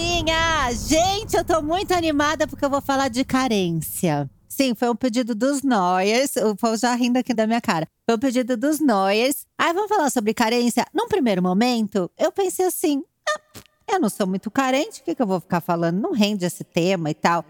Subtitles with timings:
[0.00, 0.72] Minha!
[0.72, 4.28] Gente, eu tô muito animada porque eu vou falar de carência.
[4.48, 6.34] Sim, foi um pedido dos noias.
[6.36, 7.86] O povo já rindo aqui da minha cara.
[8.06, 9.46] Foi um pedido dos noias.
[9.58, 10.84] Aí vamos falar sobre carência.
[10.92, 13.40] Num primeiro momento, eu pensei assim: ah,
[13.88, 16.00] eu não sou muito carente, o que, que eu vou ficar falando?
[16.00, 17.44] Não rende esse tema e tal.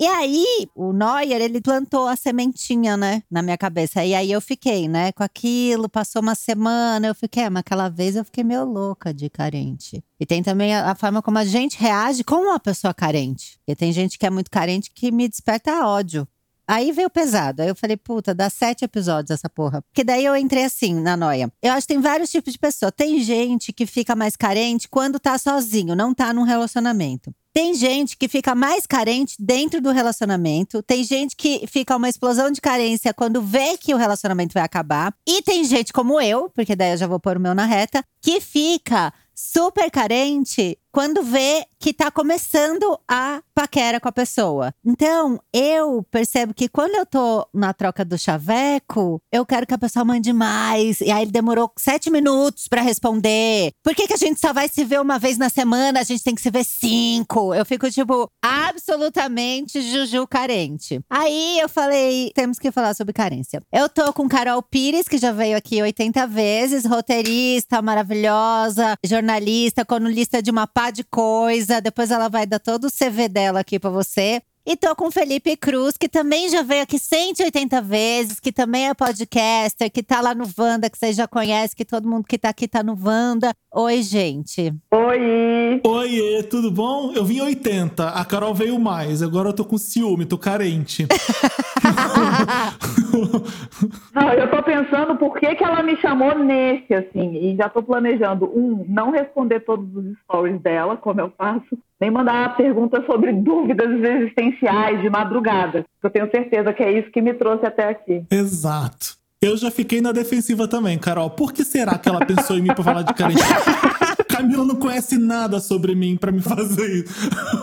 [0.00, 4.02] E aí, o Neuer, ele plantou a sementinha, né, na minha cabeça.
[4.02, 7.90] E aí eu fiquei, né, com aquilo, passou uma semana, eu fiquei, é, mas aquela
[7.90, 10.02] vez eu fiquei meio louca de carente.
[10.18, 13.60] E tem também a, a forma como a gente reage com uma pessoa carente.
[13.68, 16.26] E tem gente que é muito carente que me desperta ódio.
[16.66, 17.60] Aí veio pesado.
[17.60, 19.82] Aí eu falei, puta, dá sete episódios essa porra.
[19.82, 21.52] Porque daí eu entrei assim na noia.
[21.60, 22.90] Eu acho que tem vários tipos de pessoa.
[22.90, 27.34] Tem gente que fica mais carente quando tá sozinho, não tá num relacionamento.
[27.52, 30.82] Tem gente que fica mais carente dentro do relacionamento.
[30.82, 35.12] Tem gente que fica uma explosão de carência quando vê que o relacionamento vai acabar.
[35.26, 38.04] E tem gente como eu, porque daí eu já vou pôr o meu na reta,
[38.22, 44.72] que fica super carente quando vê que tá começando a paquera com a pessoa.
[44.84, 49.78] Então, eu percebo que quando eu tô na troca do chaveco, eu quero que a
[49.78, 51.00] pessoa mande mais.
[51.00, 53.72] E aí ele demorou sete minutos para responder.
[53.82, 56.00] Por que, que a gente só vai se ver uma vez na semana?
[56.00, 57.54] A gente tem que se ver cinco.
[57.54, 61.00] Eu fico, tipo, absolutamente juju carente.
[61.08, 63.62] Aí eu falei, temos que falar sobre carência.
[63.72, 70.42] Eu tô com Carol Pires, que já veio aqui 80 vezes, roteirista maravilhosa, jornalista, colunista
[70.42, 71.80] de uma pá de coisa.
[71.80, 74.42] Depois ela vai dar todo o CV dela aqui para você.
[74.66, 78.94] E tô com Felipe Cruz, que também já veio aqui 180 vezes, que também é
[78.94, 82.50] podcaster, que tá lá no Wanda, que vocês já conhecem, que todo mundo que tá
[82.50, 83.54] aqui tá no Wanda.
[83.74, 84.74] Oi, gente.
[84.92, 85.80] Oi!
[85.82, 87.10] Oi, tudo bom?
[87.14, 91.06] Eu vim 80, a Carol veio mais, agora eu tô com ciúme, tô carente.
[94.14, 97.82] não, eu tô pensando por que, que ela me chamou nesse, assim, e já tô
[97.82, 103.32] planejando, um, não responder todos os stories dela, como eu faço, nem mandar perguntas sobre
[103.32, 105.84] dúvidas existenciais de madrugada.
[106.02, 108.24] Eu tenho certeza que é isso que me trouxe até aqui.
[108.30, 109.20] Exato.
[109.42, 111.30] Eu já fiquei na defensiva também, Carol.
[111.30, 113.40] Por que será que ela pensou em mim pra falar de carente?
[114.30, 117.14] Camila não conhece nada sobre mim para me fazer isso.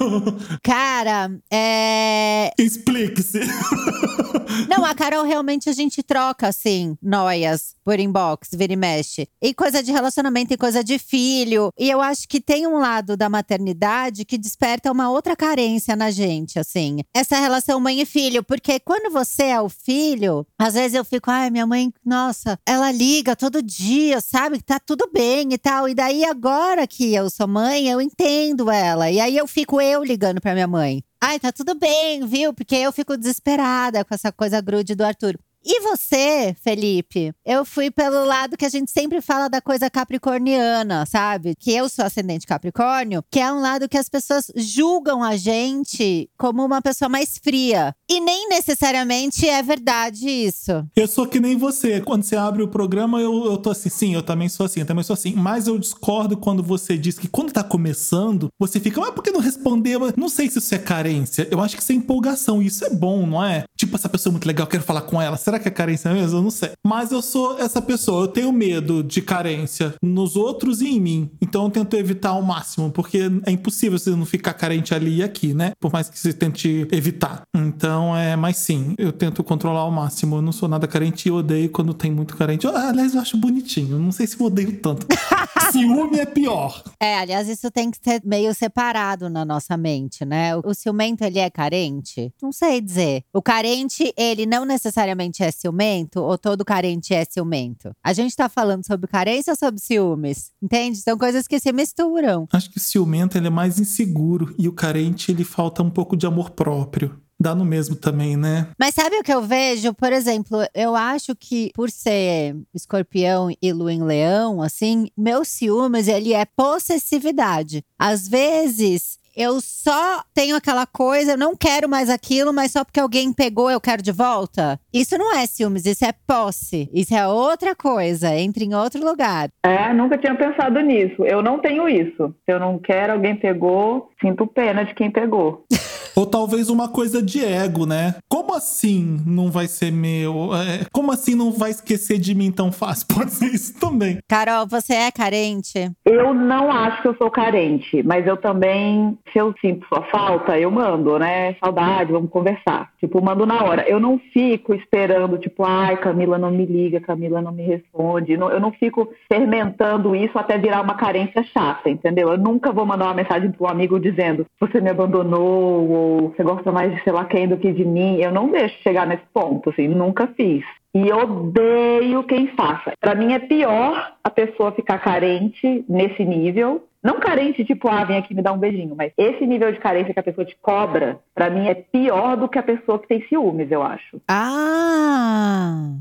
[0.62, 2.52] Cara, é.
[2.58, 3.40] Explique-se.
[4.70, 9.28] Não, a Carol realmente a gente troca, assim, noias por inbox, vira e mexe.
[9.42, 11.72] E coisa de relacionamento e coisa de filho.
[11.78, 16.12] E eu acho que tem um lado da maternidade que desperta uma outra carência na
[16.12, 17.00] gente, assim.
[17.14, 18.44] Essa relação mãe e filho.
[18.44, 22.92] Porque quando você é o filho, às vezes eu fico, ai, minha mãe, nossa, ela
[22.92, 24.62] liga todo dia, sabe?
[24.62, 25.88] Tá tudo bem e tal.
[25.88, 26.57] E daí agora
[26.88, 29.12] que eu sou mãe, eu entendo ela.
[29.12, 31.04] E aí eu fico eu ligando pra minha mãe.
[31.22, 32.54] Ai, tá tudo bem, viu?
[32.54, 35.38] Porque eu fico desesperada com essa coisa grude do Arthur.
[35.70, 37.34] E você, Felipe?
[37.46, 41.56] Eu fui pelo lado que a gente sempre fala da coisa capricorniana, sabe?
[41.60, 46.30] Que eu sou ascendente Capricórnio, que é um lado que as pessoas julgam a gente
[46.38, 47.94] como uma pessoa mais fria.
[48.10, 50.88] E nem necessariamente é verdade isso.
[50.96, 52.00] Eu sou que nem você.
[52.00, 54.86] Quando você abre o programa, eu, eu tô assim, sim, eu também sou assim, eu
[54.86, 55.34] também sou assim.
[55.36, 59.32] Mas eu discordo quando você diz que quando tá começando, você fica, mas por que
[59.32, 60.14] não respondeu?
[60.16, 61.46] Não sei se isso é carência.
[61.52, 62.62] Eu acho que isso é empolgação.
[62.62, 63.66] Isso é bom, não é?
[63.76, 65.36] Tipo, essa pessoa é muito legal, quero falar com ela.
[65.36, 66.38] Será Será que é carência mesmo?
[66.38, 66.72] Eu não sei.
[66.86, 68.24] Mas eu sou essa pessoa.
[68.24, 71.32] Eu tenho medo de carência nos outros e em mim.
[71.42, 75.24] Então eu tento evitar ao máximo, porque é impossível você não ficar carente ali e
[75.24, 75.72] aqui, né?
[75.80, 77.42] Por mais que você tente evitar.
[77.56, 80.38] Então é, mas sim, eu tento controlar ao máximo.
[80.38, 82.66] Eu não sou nada carente e odeio quando tem muito carente.
[82.66, 83.98] Eu, aliás, eu acho bonitinho.
[83.98, 85.08] Não sei se eu odeio tanto.
[85.72, 86.84] Ciúme é pior.
[87.02, 90.56] É, aliás, isso tem que ser meio separado na nossa mente, né?
[90.58, 92.32] O, ciumento, ele é carente?
[92.42, 93.24] Não sei dizer.
[93.34, 97.96] O carente, ele não necessariamente é é ciumento ou todo carente é ciumento?
[98.04, 100.52] A gente tá falando sobre carência ou sobre ciúmes?
[100.62, 100.98] Entende?
[100.98, 102.48] São coisas que se misturam.
[102.52, 106.16] Acho que o ciumento ele é mais inseguro e o carente ele falta um pouco
[106.16, 108.68] de amor próprio dá no mesmo também, né?
[108.80, 109.94] Mas sabe o que eu vejo?
[109.94, 116.08] Por exemplo, eu acho que por ser escorpião e lua em leão, assim, meu ciúmes,
[116.08, 117.86] ele é possessividade.
[117.98, 123.00] Às vezes, eu só tenho aquela coisa, eu não quero mais aquilo, mas só porque
[123.00, 124.80] alguém pegou, eu quero de volta.
[124.92, 126.90] Isso não é ciúmes, isso é posse.
[126.92, 129.50] Isso é outra coisa, entra em outro lugar.
[129.64, 131.24] É, nunca tinha pensado nisso.
[131.24, 132.34] Eu não tenho isso.
[132.46, 135.66] Se eu não quero, alguém pegou, sinto pena de quem pegou.
[136.18, 138.16] Ou talvez uma coisa de ego, né?
[138.28, 140.50] Como assim não vai ser meu?
[140.56, 143.06] É, como assim não vai esquecer de mim tão fácil?
[143.14, 144.18] Pode ser isso também.
[144.28, 145.92] Carol, você é carente?
[146.04, 150.58] Eu não acho que eu sou carente, mas eu também, se eu sinto sua falta,
[150.58, 151.54] eu mando, né?
[151.64, 152.90] Saudade, vamos conversar.
[153.00, 153.88] Tipo, mando na hora.
[153.88, 158.32] Eu não fico esperando, tipo, ai, Camila não me liga, Camila não me responde.
[158.32, 162.30] Eu não fico fermentando isso até virar uma carência chata, entendeu?
[162.32, 166.94] Eu nunca vou mandar uma mensagem um amigo dizendo, você me abandonou, você gosta mais
[166.94, 168.18] de sei lá quem do que de mim.
[168.18, 170.64] Eu não deixo chegar nesse ponto, assim, nunca fiz.
[170.94, 172.94] E odeio quem faça.
[173.00, 176.84] Para mim é pior a pessoa ficar carente nesse nível.
[177.04, 180.14] Não carente, tipo, ah, vem aqui me dar um beijinho, mas esse nível de carência
[180.14, 183.22] que a pessoa te cobra, para mim é pior do que a pessoa que tem
[183.28, 184.20] ciúmes, eu acho.
[184.28, 185.92] Ah!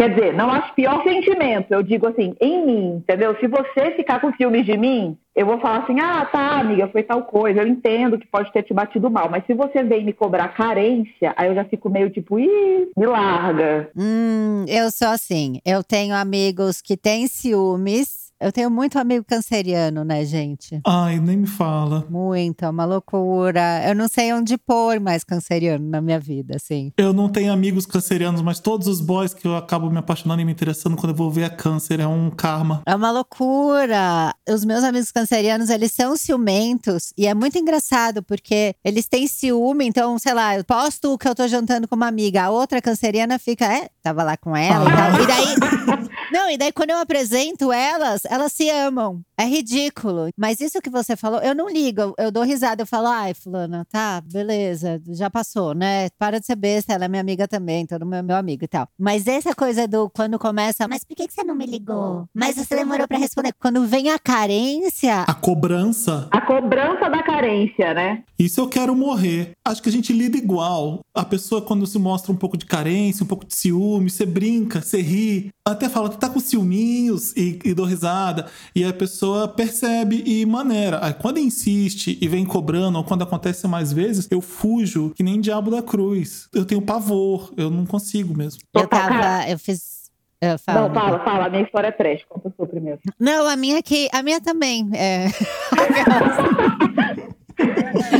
[0.00, 3.36] Quer dizer, não acho pior sentimento, eu digo assim, em mim, entendeu?
[3.38, 7.02] Se você ficar com ciúmes de mim, eu vou falar assim, ah, tá, amiga, foi
[7.02, 10.14] tal coisa, eu entendo que pode ter te batido mal, mas se você vem me
[10.14, 13.90] cobrar carência, aí eu já fico meio tipo, ih, me larga.
[13.94, 20.02] Hum, eu sou assim, eu tenho amigos que têm ciúmes, eu tenho muito amigo canceriano,
[20.02, 20.80] né, gente?
[20.86, 22.06] Ai, nem me fala.
[22.08, 23.86] Muito, é uma loucura.
[23.86, 26.90] Eu não sei onde pôr mais canceriano na minha vida, assim.
[26.96, 30.44] Eu não tenho amigos cancerianos, mas todos os boys que eu acabo me apaixonando e
[30.46, 32.82] me interessando quando eu vou ver a câncer é um karma.
[32.86, 34.34] É uma loucura.
[34.48, 39.86] Os meus amigos cancerianos, eles são ciumentos e é muito engraçado porque eles têm ciúme,
[39.86, 43.38] então, sei lá, eu posto que eu tô jantando com uma amiga, a outra canceriana
[43.38, 44.92] fica, é, tava lá com ela ah.
[44.92, 45.22] e tal.
[45.22, 49.24] E daí Não, e daí quando eu apresento elas, elas se amam.
[49.40, 50.28] É ridículo.
[50.36, 52.14] Mas isso que você falou, eu não ligo.
[52.18, 52.82] Eu dou risada.
[52.82, 56.10] Eu falo, ai, fulana, tá, beleza, já passou, né?
[56.18, 58.86] Para de ser besta, ela é minha amiga também, todo meu, meu amigo e tal.
[58.98, 62.28] Mas essa coisa do quando começa, mas por que, que você não me ligou?
[62.34, 63.54] Mas você demorou para responder.
[63.58, 65.22] Quando vem a carência.
[65.22, 66.28] A cobrança.
[66.30, 68.22] A cobrança da carência, né?
[68.38, 69.52] Isso eu quero morrer.
[69.64, 71.00] Acho que a gente lida igual.
[71.14, 74.82] A pessoa, quando se mostra um pouco de carência, um pouco de ciúme, você brinca,
[74.82, 78.46] você ri, até fala, tu tá com ciúminhos e, e dou risada.
[78.74, 80.98] E a pessoa pessoa percebe e maneira.
[81.02, 85.40] Aí quando insiste e vem cobrando, ou quando acontece mais vezes, eu fujo que nem
[85.40, 86.48] diabo da cruz.
[86.52, 88.60] Eu tenho pavor, eu não consigo mesmo.
[88.74, 90.00] Eu tava, eu fiz
[90.42, 90.88] eu falo.
[90.88, 91.46] Não, fala, fala.
[91.46, 92.24] A minha história é trash.
[92.26, 92.98] Conta a sua primeiro.
[93.18, 94.88] Não, a minha que a minha também.
[94.94, 95.26] É...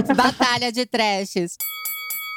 [0.14, 1.56] Batalha de trashes.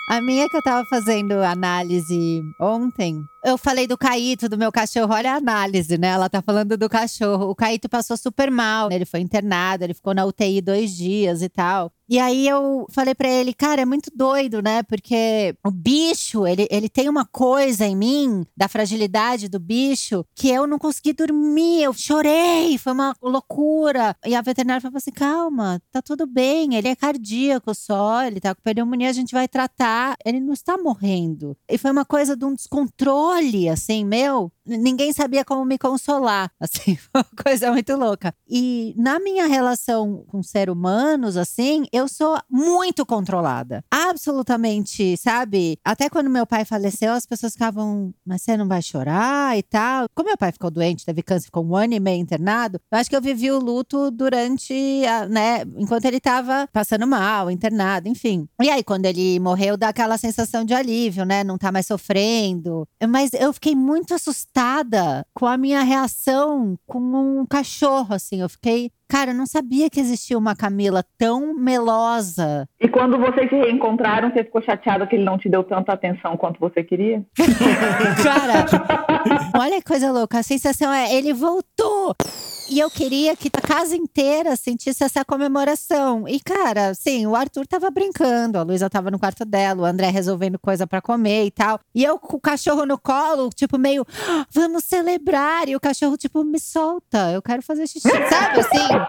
[0.09, 5.13] A minha que eu tava fazendo análise ontem, eu falei do Caíto, do meu cachorro.
[5.13, 6.09] Olha a análise, né?
[6.09, 7.49] Ela tá falando do cachorro.
[7.49, 8.91] O Caíto passou super mal.
[8.91, 11.91] Ele foi internado, ele ficou na UTI dois dias e tal.
[12.13, 14.83] E aí eu falei para ele, cara, é muito doido, né?
[14.83, 20.47] Porque o bicho, ele, ele tem uma coisa em mim, da fragilidade do bicho, que
[20.47, 24.15] eu não consegui dormir, eu chorei, foi uma loucura.
[24.25, 28.53] E a veterinária falou assim: calma, tá tudo bem, ele é cardíaco só, ele tá
[28.53, 31.57] com pneumonia, a gente vai tratar, ele não está morrendo.
[31.67, 33.32] E foi uma coisa de um descontrole,
[33.69, 36.51] assim, meu, ninguém sabia como me consolar.
[36.59, 38.33] Assim, uma coisa muito louca.
[38.47, 43.83] E na minha relação com seres humanos, assim, eu sou muito controlada.
[43.91, 45.77] Absolutamente, sabe?
[45.83, 50.05] Até quando meu pai faleceu, as pessoas ficavam, mas você não vai chorar e tal.
[50.15, 53.09] Como meu pai ficou doente, teve câncer, ficou um ano e meio internado, eu acho
[53.09, 54.73] que eu vivi o luto durante,
[55.05, 58.47] a, né, enquanto ele tava passando mal, internado, enfim.
[58.61, 61.43] E aí, quando ele morreu, dá aquela sensação de alívio, né?
[61.43, 62.87] Não tá mais sofrendo.
[63.09, 68.41] Mas eu fiquei muito assustada assustada com a minha reação com um cachorro, assim.
[68.41, 68.91] Eu fiquei.
[69.13, 72.67] Cara, eu não sabia que existia uma Camila tão melosa.
[72.81, 76.35] E quando vocês se reencontraram, você ficou chateada que ele não te deu tanta atenção
[76.35, 77.23] quanto você queria?
[78.23, 78.65] Cara,
[79.55, 80.39] olha que coisa louca.
[80.39, 82.15] A sensação é: ele voltou!
[82.69, 86.27] E eu queria que a casa inteira sentisse essa comemoração.
[86.27, 90.09] E, cara, sim, o Arthur tava brincando, a Luísa tava no quarto dela, o André
[90.09, 91.79] resolvendo coisa para comer e tal.
[91.93, 95.67] E eu com o cachorro no colo, tipo, meio, ah, vamos celebrar.
[95.67, 99.02] E o cachorro, tipo, me solta, eu quero fazer xixi, sabe assim?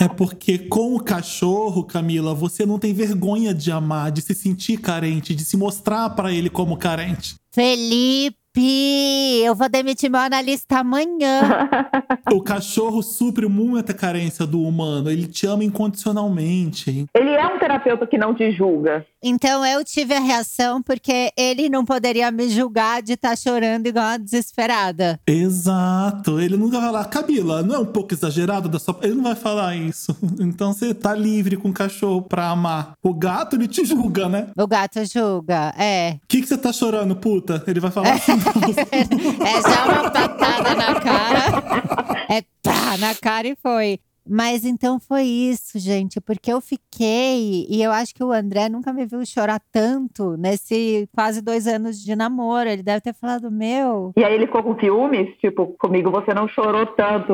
[0.00, 4.78] É porque com o cachorro, Camila, você não tem vergonha de amar, de se sentir
[4.78, 7.36] carente, de se mostrar para ele como carente.
[7.52, 8.41] Felipe!
[8.60, 11.40] Eu vou demitir meu analista amanhã.
[12.32, 15.10] O cachorro supre muita carência do humano.
[15.10, 17.06] Ele te ama incondicionalmente.
[17.12, 19.04] Ele é um terapeuta que não te julga.
[19.22, 23.86] Então eu tive a reação porque ele não poderia me julgar de estar tá chorando
[23.86, 25.20] igual uma desesperada.
[25.26, 26.40] Exato.
[26.40, 28.98] Ele nunca vai falar, Camila, não é um pouco exagerado da sua.
[29.02, 30.16] Ele não vai falar isso.
[30.40, 32.94] Então você tá livre com o cachorro pra amar.
[33.02, 34.48] O gato, ele te julga, né?
[34.56, 36.18] O gato julga, é.
[36.22, 37.62] O que, que você tá chorando, puta?
[37.66, 38.32] Ele vai falar assim.
[39.46, 42.24] é já uma patada na cara.
[42.28, 44.00] É pá, na cara e foi.
[44.28, 48.92] Mas então foi isso, gente, porque eu fiquei, e eu acho que o André nunca
[48.92, 52.68] me viu chorar tanto nesse quase dois anos de namoro.
[52.68, 54.12] Ele deve ter falado, meu.
[54.16, 55.36] E aí ele ficou com ciúmes?
[55.38, 57.32] Tipo, comigo você não chorou tanto.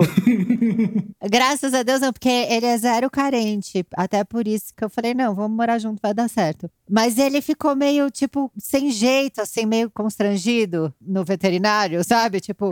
[1.31, 3.85] Graças a Deus, não, porque ele é zero carente.
[3.97, 6.71] Até por isso que eu falei, não, vamos morar junto, vai dar certo.
[6.89, 12.41] Mas ele ficou meio, tipo, sem jeito, assim, meio constrangido no veterinário, sabe?
[12.41, 12.71] Tipo,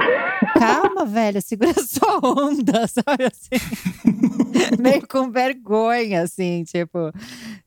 [0.58, 4.78] calma, velho, segura sua onda, sabe assim?
[4.80, 7.12] meio com vergonha, assim, tipo,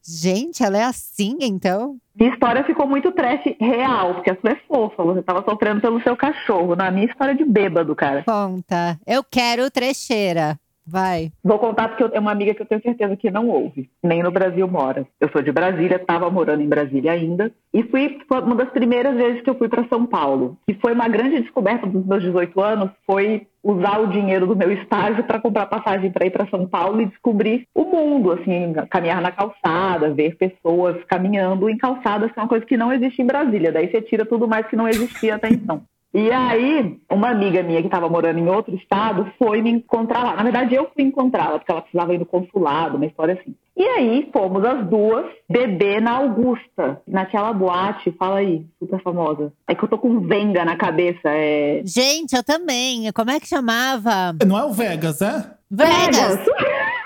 [0.04, 1.98] gente, ela é assim, então?
[2.16, 6.02] Minha história ficou muito trash real, porque a sua é fofa, você tava sofrendo pelo
[6.02, 6.76] seu cachorro.
[6.76, 8.24] Na minha história de bêbado, cara.
[8.26, 9.00] Conta.
[9.08, 10.60] Eu quero trecheira.
[10.90, 11.32] Vai.
[11.44, 14.32] Vou contar porque é uma amiga que eu tenho certeza que não ouve, nem no
[14.32, 15.06] Brasil mora.
[15.20, 19.42] Eu sou de Brasília, estava morando em Brasília ainda, e fui uma das primeiras vezes
[19.42, 20.58] que eu fui para São Paulo.
[20.68, 24.72] E foi uma grande descoberta dos meus 18 anos, foi usar o dinheiro do meu
[24.72, 29.22] estágio para comprar passagem para ir para São Paulo e descobrir o mundo, assim, caminhar
[29.22, 33.28] na calçada, ver pessoas caminhando em calçadas, que é uma coisa que não existe em
[33.28, 33.72] Brasília.
[33.72, 35.84] Daí você tira tudo mais que não existia até então.
[36.14, 40.36] E aí, uma amiga minha que estava morando em outro estado foi me encontrar lá.
[40.36, 43.54] Na verdade, eu fui encontrá-la, porque ela precisava ir no consulado, uma história assim.
[43.78, 49.54] E aí, fomos as duas beber na Augusta, naquela boate, fala aí, super famosa.
[49.68, 51.30] É que eu tô com Venga na cabeça.
[51.30, 51.82] É...
[51.86, 53.12] Gente, eu também.
[53.14, 54.36] Como é que chamava?
[54.46, 55.54] Não é o Vegas, é?
[55.70, 56.38] Vegas!
[56.38, 56.99] Vegas.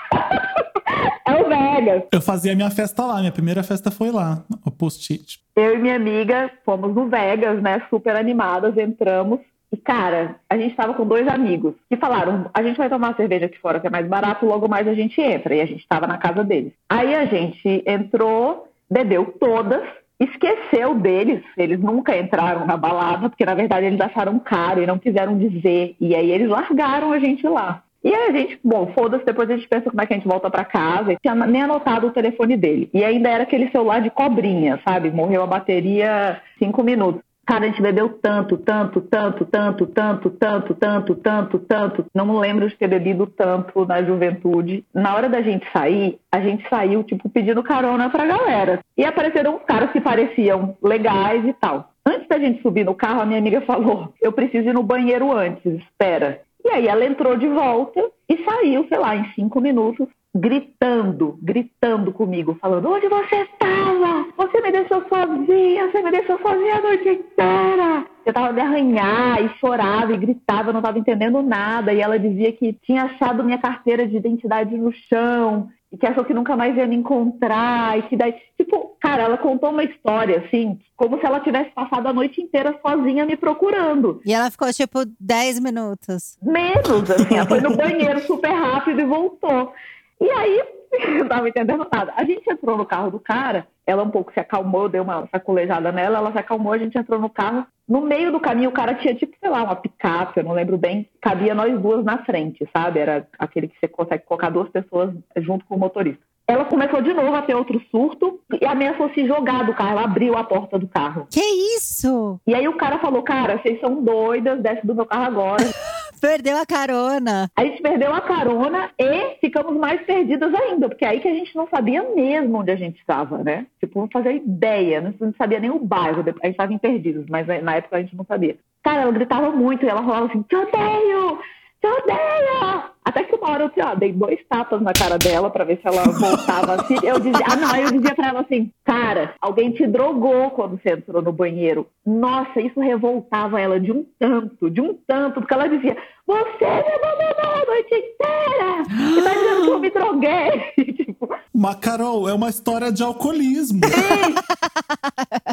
[1.26, 2.02] É o Vegas.
[2.12, 5.40] Eu fazia minha festa lá, minha primeira festa foi lá, o post-it.
[5.56, 7.82] Eu e minha amiga fomos no Vegas, né?
[7.88, 9.40] Super animadas, entramos.
[9.72, 13.16] E, cara, a gente tava com dois amigos que falaram: a gente vai tomar uma
[13.16, 15.54] cerveja aqui fora que é mais barato, logo mais a gente entra.
[15.54, 16.72] E a gente tava na casa deles.
[16.88, 19.82] Aí a gente entrou, bebeu todas,
[20.20, 21.42] esqueceu deles.
[21.56, 25.96] Eles nunca entraram na balada, porque na verdade eles acharam caro e não quiseram dizer.
[26.00, 27.82] E aí eles largaram a gente lá.
[28.04, 30.28] E aí a gente, bom, foda-se, depois a gente pensa como é que a gente
[30.28, 31.14] volta para casa.
[31.14, 32.90] E tinha nem anotado o telefone dele.
[32.92, 35.10] E ainda era aquele celular de cobrinha, sabe?
[35.10, 37.22] Morreu a bateria cinco minutos.
[37.46, 42.06] Cara, a gente bebeu tanto, tanto, tanto, tanto, tanto, tanto, tanto, tanto, tanto.
[42.14, 44.84] Não me lembro de ter bebido tanto na juventude.
[44.94, 48.80] Na hora da gente sair, a gente saiu, tipo, pedindo carona pra galera.
[48.96, 51.90] E apareceram uns caras que pareciam legais e tal.
[52.06, 55.32] Antes da gente subir no carro, a minha amiga falou: Eu preciso ir no banheiro
[55.32, 56.40] antes, espera.
[56.64, 62.12] E aí ela entrou de volta e saiu, sei lá, em cinco minutos, gritando, gritando
[62.12, 64.26] comigo, falando: Onde você estava?
[64.36, 68.06] Você me deixou sozinha, você me deixou sozinha a noite inteira.
[68.24, 71.92] Eu tava me arranhar e chorava e gritava, eu não estava entendendo nada.
[71.92, 76.24] E ela dizia que tinha achado minha carteira de identidade no chão e que achou
[76.24, 80.42] que nunca mais ia me encontrar, e que daí, tipo, cara, ela contou uma história,
[80.44, 84.20] assim, como se ela tivesse passado a noite inteira sozinha me procurando.
[84.26, 86.36] E ela ficou, tipo, 10 minutos.
[86.42, 89.72] Menos, assim, ela foi no banheiro super rápido e voltou.
[90.20, 90.62] E aí,
[90.98, 92.12] eu não tava entendendo nada.
[92.16, 95.92] A gente entrou no carro do cara, ela um pouco se acalmou, deu uma sacolejada
[95.92, 97.64] nela, ela se acalmou, a gente entrou no carro.
[97.88, 100.78] No meio do caminho, o cara tinha, tipo, sei lá, uma picape, eu não lembro
[100.78, 101.08] bem.
[101.20, 102.98] Cabia nós duas na frente, sabe?
[103.00, 106.22] Era aquele que você consegue colocar duas pessoas junto com o motorista.
[106.46, 109.92] Ela começou de novo a ter outro surto e ameaçou se jogar do carro.
[109.92, 111.26] Ela abriu a porta do carro.
[111.30, 111.40] Que
[111.76, 112.38] isso?
[112.46, 115.64] E aí o cara falou: Cara, vocês são doidas, desce do meu carro agora.
[116.24, 117.50] Perdeu a carona.
[117.54, 121.34] A gente perdeu a carona e ficamos mais perdidas ainda, porque é aí que a
[121.34, 123.66] gente não sabia mesmo onde a gente estava, né?
[123.78, 127.46] Tipo, não fazia ideia, não sabia nem o bairro, a gente estava em Perdidos, mas
[127.62, 128.56] na época a gente não sabia.
[128.82, 131.40] Cara, ela gritava muito e ela falava assim: Te odeio!
[131.84, 132.82] Te odeio!
[133.04, 135.86] Até que uma hora eu ó, dei dois tapas na cara dela para ver se
[135.86, 136.96] ela voltava assim.
[137.02, 140.94] Eu dizia, ah, não, eu dizia pra ela assim, cara, alguém te drogou quando você
[140.94, 141.86] entrou no banheiro.
[142.06, 145.94] Nossa, isso revoltava ela de um tanto, de um tanto, porque ela dizia,
[146.26, 149.18] você me abandonou a noite inteira!
[149.18, 150.94] E tá dizendo que eu me droguei.
[150.96, 153.80] tipo, Mas, Carol, é uma história de alcoolismo.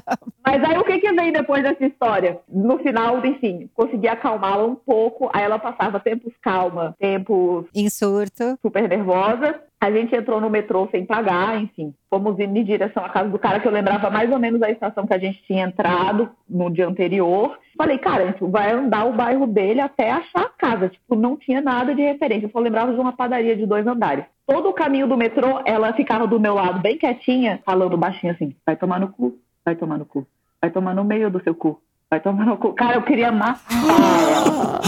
[0.51, 1.61] Mas aí o que, que vem depois?
[1.63, 2.39] dessa história.
[2.49, 5.29] No final, enfim, consegui acalmá-la um pouco.
[5.33, 8.57] Aí ela passava tempos calma, tempos Em surto.
[8.61, 9.61] super nervosa.
[9.79, 11.93] A gente entrou no metrô sem pagar, enfim.
[12.09, 14.69] Fomos indo em direção à casa do cara, que eu lembrava mais ou menos a
[14.69, 17.57] estação que a gente tinha entrado no dia anterior.
[17.77, 20.89] Falei, cara, a gente vai andar o bairro dele até achar a casa.
[20.89, 22.45] Tipo, não tinha nada de referência.
[22.45, 24.25] Eu só lembrava de uma padaria de dois andares.
[24.45, 28.53] Todo o caminho do metrô, ela ficava do meu lado, bem quietinha, falando baixinho assim:
[28.65, 30.27] vai tomar no cu, vai tomar no cu,
[30.61, 32.73] vai tomar no meio do seu cu, vai tomar no cu.
[32.73, 34.81] Cara, eu queria matar ela.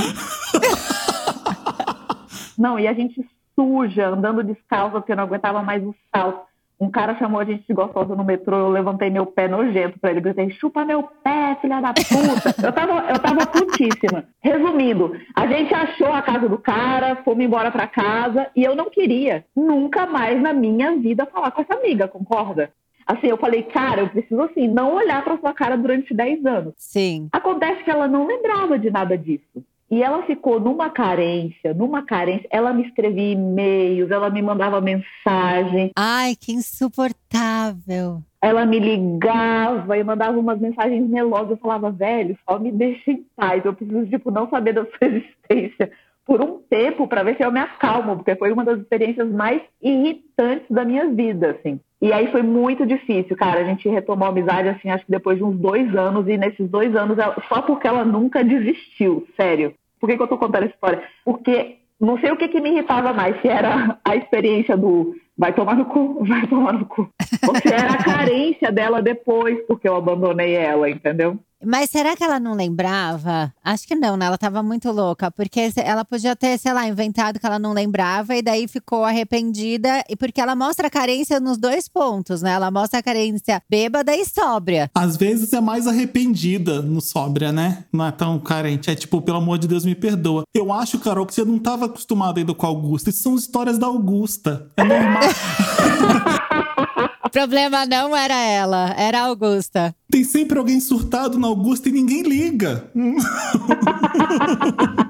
[2.57, 6.41] Não, e a gente suja, andando descalça, porque eu não aguentava mais o salto.
[6.79, 10.11] Um cara chamou a gente de gostosa no metrô, eu levantei meu pé nojento pra
[10.11, 12.65] ele, gritei, chupa meu pé, filha da puta.
[12.65, 14.25] Eu tava, eu tava putíssima.
[14.41, 18.89] Resumindo, a gente achou a casa do cara, fomos embora pra casa, e eu não
[18.89, 22.71] queria nunca mais na minha vida falar com essa amiga, concorda?
[23.05, 26.73] Assim, eu falei, cara, eu preciso assim, não olhar pra sua cara durante 10 anos.
[26.77, 27.27] Sim.
[27.31, 29.63] Acontece que ela não lembrava de nada disso.
[29.91, 32.47] E ela ficou numa carência, numa carência.
[32.49, 38.21] Ela me escrevia e-mails, ela me mandava mensagem, Ai, que insuportável.
[38.41, 41.51] ela me ligava e mandava umas mensagens melosas.
[41.51, 43.63] Eu falava, velho, só me deixa em paz.
[43.63, 45.91] Eu preciso, tipo, não saber da sua existência
[46.25, 49.61] por um tempo para ver se eu me acalmo, porque foi uma das experiências mais
[49.81, 51.79] irritantes da minha vida, assim.
[52.03, 53.61] E aí foi muito difícil, cara.
[53.61, 56.27] A gente retomou a amizade, assim, acho que depois de uns dois anos.
[56.27, 59.73] E nesses dois anos, ela- só porque ela nunca desistiu, sério.
[60.01, 61.01] Por que, que eu tô contando essa história?
[61.23, 65.53] Porque não sei o que, que me irritava mais, se era a experiência do vai
[65.53, 67.09] tomar no cu, vai tomar no cu.
[67.47, 71.39] Ou se era a carência dela depois, porque eu abandonei ela, entendeu?
[71.65, 73.53] Mas será que ela não lembrava?
[73.63, 74.25] Acho que não, né?
[74.25, 75.31] Ela tava muito louca.
[75.31, 80.03] Porque ela podia ter, sei lá, inventado que ela não lembrava e daí ficou arrependida.
[80.09, 82.51] E porque ela mostra a carência nos dois pontos, né?
[82.51, 84.89] Ela mostra a carência bêbada e sóbria.
[84.93, 87.85] Às vezes é mais arrependida no sóbria, né?
[87.91, 88.89] Não é tão carente.
[88.89, 90.43] É tipo, pelo amor de Deus, me perdoa.
[90.53, 93.09] Eu acho, Carol, que você não tava acostumado ainda com a Augusta.
[93.09, 94.71] Isso são histórias da Augusta.
[94.77, 95.23] É normal.
[97.33, 99.95] O problema não era ela, era a Augusta.
[100.07, 102.87] Tem sempre alguém surtado na Augusta e ninguém liga.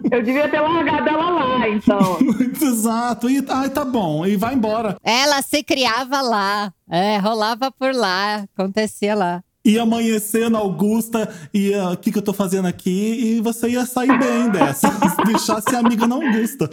[0.09, 2.17] Eu devia ter largado ela lá, então.
[2.65, 3.29] Exato.
[3.29, 4.25] E ai, tá bom.
[4.25, 4.95] E vai embora.
[5.03, 6.71] Ela se criava lá.
[6.89, 9.43] É, rolava por lá, acontecia lá.
[9.65, 13.37] Ia amanhecer na Augusta e ah, o que, que eu tô fazendo aqui?
[13.37, 14.89] E você ia sair bem dessa.
[15.15, 16.69] Se deixasse amiga na Augusta.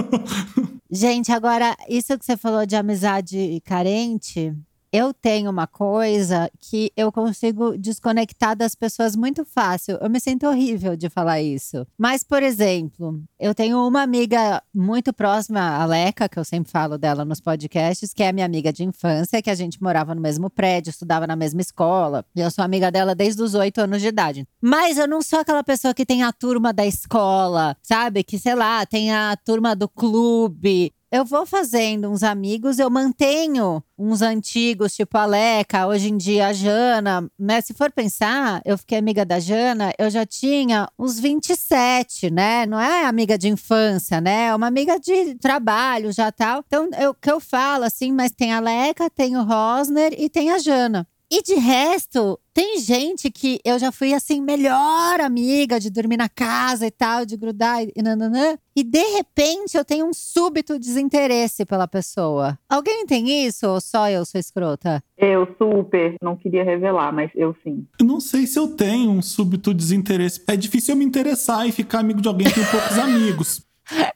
[0.90, 4.52] Gente, agora, isso que você falou de amizade carente,
[4.92, 9.98] eu tenho uma coisa que eu consigo desconectar das pessoas muito fácil.
[10.00, 11.86] Eu me sinto horrível de falar isso.
[11.96, 16.98] Mas, por exemplo, eu tenho uma amiga muito próxima, a Leca, que eu sempre falo
[16.98, 20.50] dela nos podcasts, que é minha amiga de infância, que a gente morava no mesmo
[20.50, 22.24] prédio, estudava na mesma escola.
[22.34, 24.46] E eu sou amiga dela desde os oito anos de idade.
[24.60, 28.24] Mas eu não sou aquela pessoa que tem a turma da escola, sabe?
[28.24, 30.92] Que, sei lá, tem a turma do clube.
[31.12, 36.46] Eu vou fazendo uns amigos, eu mantenho uns antigos, tipo a Leca, hoje em dia
[36.46, 37.28] a Jana.
[37.36, 37.60] Né?
[37.60, 42.64] Se for pensar, eu fiquei amiga da Jana, eu já tinha uns 27, né?
[42.64, 44.46] Não é amiga de infância, né?
[44.46, 46.62] É uma amiga de trabalho já tal.
[46.64, 50.52] Então, o que eu falo, assim, mas tem a Leca, tem o Rosner e tem
[50.52, 51.08] a Jana.
[51.32, 56.28] E de resto, tem gente que eu já fui assim, melhor amiga de dormir na
[56.28, 58.58] casa e tal, de grudar e nananã.
[58.74, 62.58] E de repente eu tenho um súbito desinteresse pela pessoa.
[62.68, 65.00] Alguém tem isso ou só eu sou escrota?
[65.16, 67.86] Eu super, não queria revelar, mas eu sim.
[68.00, 70.42] Eu não sei se eu tenho um súbito desinteresse.
[70.48, 73.62] É difícil eu me interessar e ficar amigo de alguém que tem poucos amigos.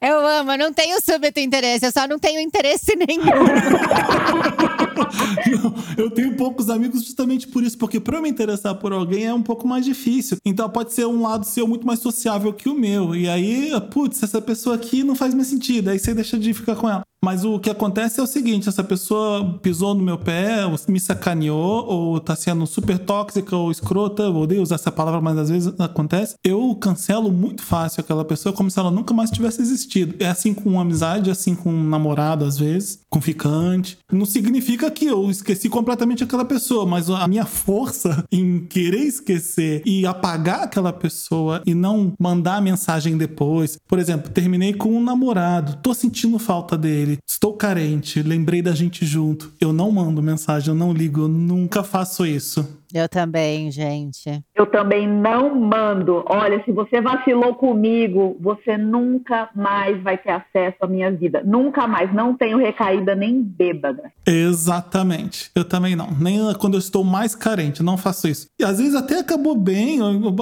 [0.00, 3.22] Eu amo, eu não tenho súbito interesse, eu só não tenho interesse nenhum.
[5.96, 9.34] Eu tenho poucos amigos justamente por isso, porque pra eu me interessar por alguém é
[9.34, 10.36] um pouco mais difícil.
[10.44, 13.14] Então pode ser um lado seu muito mais sociável que o meu.
[13.14, 15.88] E aí, putz, essa pessoa aqui não faz mais sentido.
[15.90, 17.04] Aí você deixa de ficar com ela.
[17.24, 21.86] Mas o que acontece é o seguinte: essa pessoa pisou no meu pé, me sacaneou,
[21.86, 26.34] ou tá sendo super tóxica ou escrota, odeio usar essa palavra, mas às vezes acontece.
[26.44, 30.14] Eu cancelo muito fácil aquela pessoa como se ela nunca mais tivesse existido.
[30.18, 33.96] É assim com amizade, é assim com um namorado, às vezes, com ficante.
[34.12, 39.82] Não significa que eu esqueci completamente aquela pessoa, mas a minha força em querer esquecer
[39.84, 43.78] e apagar aquela pessoa e não mandar mensagem depois.
[43.88, 47.18] Por exemplo, terminei com um namorado, tô sentindo falta dele.
[47.26, 49.52] Estou carente, lembrei da gente junto.
[49.60, 52.66] Eu não mando mensagem, eu não ligo, eu nunca faço isso.
[52.94, 54.40] Eu também, gente.
[54.54, 56.24] Eu também não mando.
[56.28, 61.42] Olha, se você vacilou comigo, você nunca mais vai ter acesso à minha vida.
[61.44, 62.14] Nunca mais.
[62.14, 64.12] Não tenho recaída nem bêbada.
[64.24, 65.50] Exatamente.
[65.56, 66.08] Eu também não.
[66.12, 68.46] Nem quando eu estou mais carente, não faço isso.
[68.60, 69.98] E às vezes até acabou bem.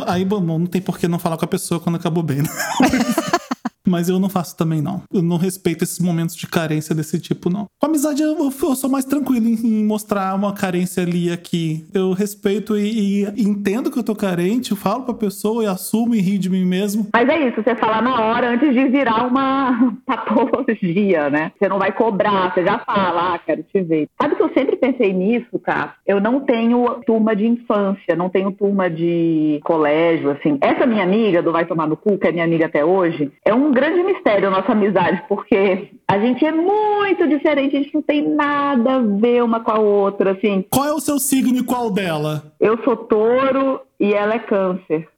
[0.06, 2.48] Aí, bom, não tem por que não falar com a pessoa quando acabou bem, né?
[3.86, 5.02] Mas eu não faço também, não.
[5.12, 7.66] Eu não respeito esses momentos de carência desse tipo, não.
[7.80, 11.84] Com amizade, eu, eu sou mais tranquilo em, mostrar uma carência ali aqui.
[11.92, 16.14] Eu respeito e, e, entendo que eu tô carente, eu falo pra pessoa e assumo
[16.14, 17.08] e rio de mim mesmo.
[17.12, 21.52] Mas é isso, você falar na hora antes de virar uma patologia, né?
[21.58, 24.08] Você não vai cobrar, você já fala, ah, quero te ver.
[24.20, 25.94] Sabe que eu sempre pensei nisso, cara?
[26.06, 30.58] Eu não tenho turma de infância, não tenho turma de colégio, assim.
[30.60, 33.52] Essa minha amiga do Vai Tomar no Cu, que é minha amiga até hoje, é
[33.52, 38.02] um grande mistério a nossa amizade, porque a gente é muito diferente, a gente não
[38.02, 40.64] tem nada a ver uma com a outra, assim.
[40.70, 42.52] Qual é o seu signo e qual dela?
[42.60, 45.08] Eu sou touro e ela é câncer.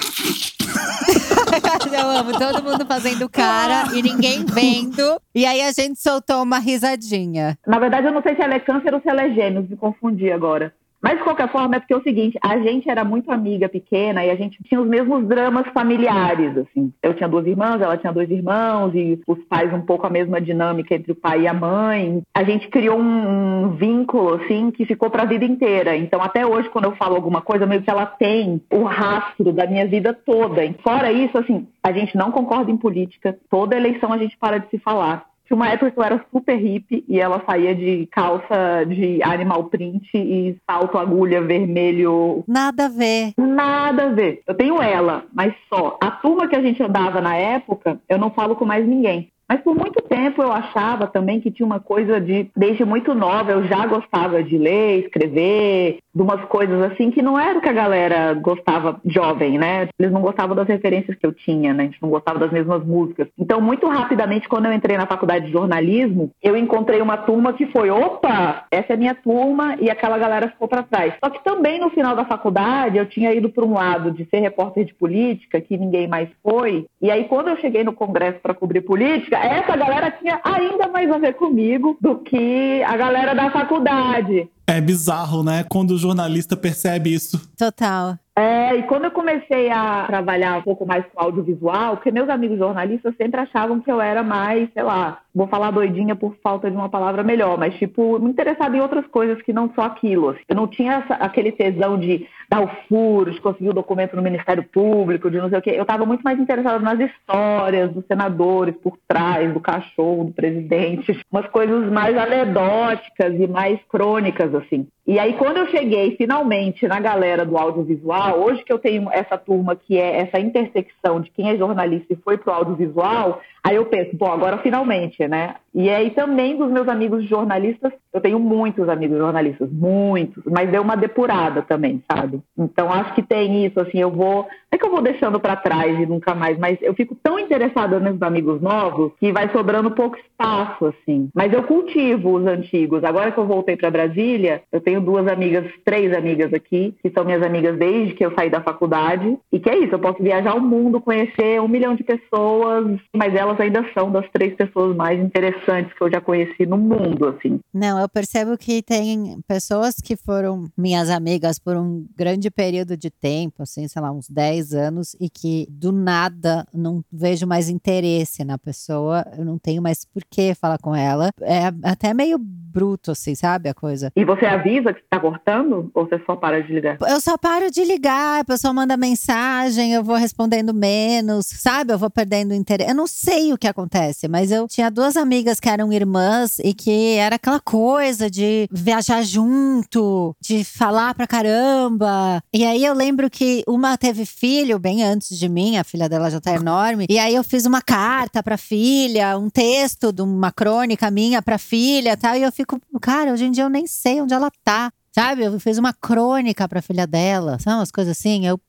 [1.92, 5.20] eu amo todo mundo fazendo cara e ninguém vendo.
[5.34, 7.58] E aí a gente soltou uma risadinha.
[7.66, 9.76] Na verdade, eu não sei se ela é câncer ou se ela é gêmeos, me
[9.76, 10.72] confundi agora.
[11.00, 14.24] Mas, de qualquer forma, é porque é o seguinte, a gente era muito amiga pequena
[14.24, 16.92] e a gente tinha os mesmos dramas familiares, assim.
[17.02, 20.40] Eu tinha duas irmãs, ela tinha dois irmãos e os pais um pouco a mesma
[20.40, 22.22] dinâmica entre o pai e a mãe.
[22.34, 25.96] A gente criou um, vínculo, assim, que ficou para a vida inteira.
[25.96, 29.66] Então, até hoje, quando eu falo alguma coisa, meio que ela tem o rastro da
[29.66, 30.58] minha vida toda.
[30.82, 33.38] Fora isso, assim, a gente não concorda em política.
[33.48, 35.27] Toda eleição a gente para de se falar.
[35.48, 39.64] Tinha uma época que eu era super hippie e ela saía de calça de animal
[39.64, 42.44] print e salto agulha vermelho.
[42.46, 43.32] Nada a ver.
[43.38, 44.42] Nada a ver.
[44.46, 45.96] Eu tenho ela, mas só.
[46.02, 49.32] A turma que a gente andava na época, eu não falo com mais ninguém.
[49.48, 53.52] Mas por muito tempo eu achava também que tinha uma coisa de, desde muito nova,
[53.52, 57.68] eu já gostava de ler, escrever, de umas coisas assim que não era o que
[57.68, 59.88] a galera gostava jovem, né?
[59.98, 61.84] Eles não gostavam das referências que eu tinha, né?
[61.84, 63.28] A gente não gostava das mesmas músicas.
[63.38, 67.66] Então, muito rapidamente, quando eu entrei na faculdade de jornalismo, eu encontrei uma turma que
[67.66, 71.14] foi, opa, essa é minha turma, e aquela galera ficou para trás.
[71.22, 74.40] Só que também no final da faculdade, eu tinha ido para um lado de ser
[74.40, 78.54] repórter de política, que ninguém mais foi, e aí quando eu cheguei no congresso para
[78.54, 83.50] cobrir política, essa galera tinha ainda mais a ver comigo do que a galera da
[83.50, 84.48] faculdade.
[84.66, 85.64] É bizarro, né?
[85.68, 87.40] Quando o jornalista percebe isso.
[87.56, 88.18] Total.
[88.38, 92.56] É, e quando eu comecei a trabalhar um pouco mais com audiovisual, porque meus amigos
[92.56, 96.76] jornalistas sempre achavam que eu era mais, sei lá, vou falar doidinha por falta de
[96.76, 100.30] uma palavra melhor, mas tipo, me interessava em outras coisas que não só aquilo.
[100.30, 100.40] Assim.
[100.48, 104.22] Eu não tinha essa, aquele tesão de dar o furo, de conseguir o documento no
[104.22, 105.70] Ministério Público, de não sei o quê.
[105.76, 111.20] Eu estava muito mais interessada nas histórias dos senadores por trás, do cachorro, do presidente,
[111.30, 114.86] umas coisas mais anedóticas e mais crônicas, assim.
[115.06, 119.36] E aí, quando eu cheguei finalmente na galera do audiovisual, hoje que eu tenho essa
[119.36, 123.86] turma que é essa intersecção de quem é jornalista e foi pro audiovisual, aí eu
[123.86, 125.54] penso, bom, agora finalmente, né?
[125.74, 130.82] E aí também dos meus amigos jornalistas, eu tenho muitos amigos jornalistas, muitos, mas deu
[130.82, 132.40] uma depurada também, sabe?
[132.58, 134.42] Então acho que tem isso, assim, eu vou.
[134.70, 137.38] Não é que eu vou deixando para trás e nunca mais, mas eu fico tão
[137.38, 141.28] interessada nos amigos novos que vai sobrando pouco espaço, assim.
[141.34, 143.04] Mas eu cultivo os antigos.
[143.04, 147.24] Agora que eu voltei para Brasília, eu tenho duas amigas, três amigas aqui, que são
[147.24, 149.38] minhas amigas desde que eu saí da faculdade.
[149.52, 153.34] E que é isso, eu posso viajar o mundo, conhecer um milhão de pessoas, mas
[153.34, 157.60] elas ainda são das três pessoas mais interessantes que eu já conheci no mundo, assim.
[157.72, 163.10] Não, eu percebo que tem pessoas que foram minhas amigas por um grande período de
[163.10, 168.44] tempo, assim, sei lá, uns 10 anos, e que do nada não vejo mais interesse
[168.44, 171.30] na pessoa, eu não tenho mais por que falar com ela.
[171.40, 174.12] É até meio bruto, assim, sabe a coisa.
[174.14, 175.90] E você avisa que está cortando?
[175.94, 176.98] Ou você só para de ligar?
[177.08, 181.92] Eu só paro de ligar, a pessoa manda mensagem, eu vou respondendo menos, sabe?
[181.92, 182.90] Eu vou perdendo interesse.
[182.90, 186.72] Eu não sei o que acontece, mas eu tinha duas amigas que eram irmãs e
[186.74, 192.42] que era aquela coisa de viajar junto, de falar pra caramba.
[192.52, 196.30] E aí eu lembro que uma teve filho bem antes de mim, a filha dela
[196.30, 197.06] já tá enorme.
[197.08, 201.58] E aí eu fiz uma carta pra filha, um texto de uma crônica minha pra
[201.58, 202.36] filha e tal.
[202.36, 204.92] E eu fico, cara, hoje em dia eu nem sei onde ela tá.
[205.10, 205.42] Sabe?
[205.42, 207.78] Eu fiz uma crônica pra filha dela, sabe?
[207.78, 208.60] Umas coisas assim, eu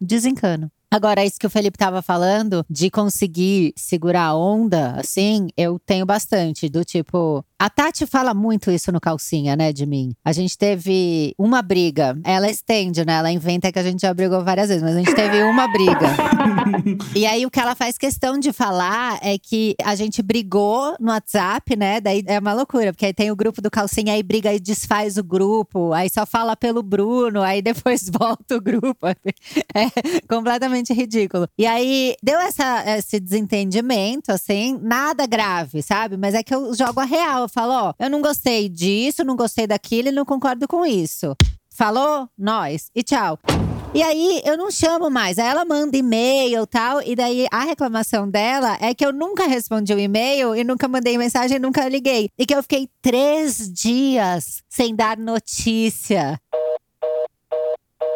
[0.00, 0.70] desencano.
[0.90, 6.06] Agora, isso que o Felipe tava falando, de conseguir segurar a onda, assim, eu tenho
[6.06, 6.68] bastante.
[6.68, 10.14] Do tipo, a Tati fala muito isso no calcinha, né, de mim.
[10.24, 12.16] A gente teve uma briga.
[12.24, 13.14] Ela estende, né?
[13.14, 16.08] Ela inventa que a gente já brigou várias vezes, mas a gente teve uma briga.
[17.14, 21.10] e aí o que ela faz questão de falar é que a gente brigou no
[21.10, 22.00] WhatsApp, né?
[22.00, 25.18] Daí é uma loucura, porque aí tem o grupo do calcinha, aí briga e desfaz
[25.18, 29.06] o grupo, aí só fala pelo Bruno, aí depois volta o grupo.
[29.06, 29.90] É
[30.28, 31.48] completamente ridículo.
[31.58, 36.16] E aí deu essa, esse desentendimento, assim, nada grave, sabe?
[36.16, 39.36] Mas é que eu jogo a real eu falo, ó, eu não gostei disso, não
[39.36, 41.36] gostei daquilo e não concordo com isso.
[41.70, 42.28] Falou?
[42.36, 42.90] Nós.
[42.94, 43.38] E tchau.
[43.94, 45.38] E aí eu não chamo mais.
[45.38, 47.00] Aí ela manda e-mail tal.
[47.02, 51.16] E daí a reclamação dela é que eu nunca respondi o e-mail e nunca mandei
[51.16, 52.30] mensagem nunca liguei.
[52.38, 56.38] E que eu fiquei três dias sem dar notícia.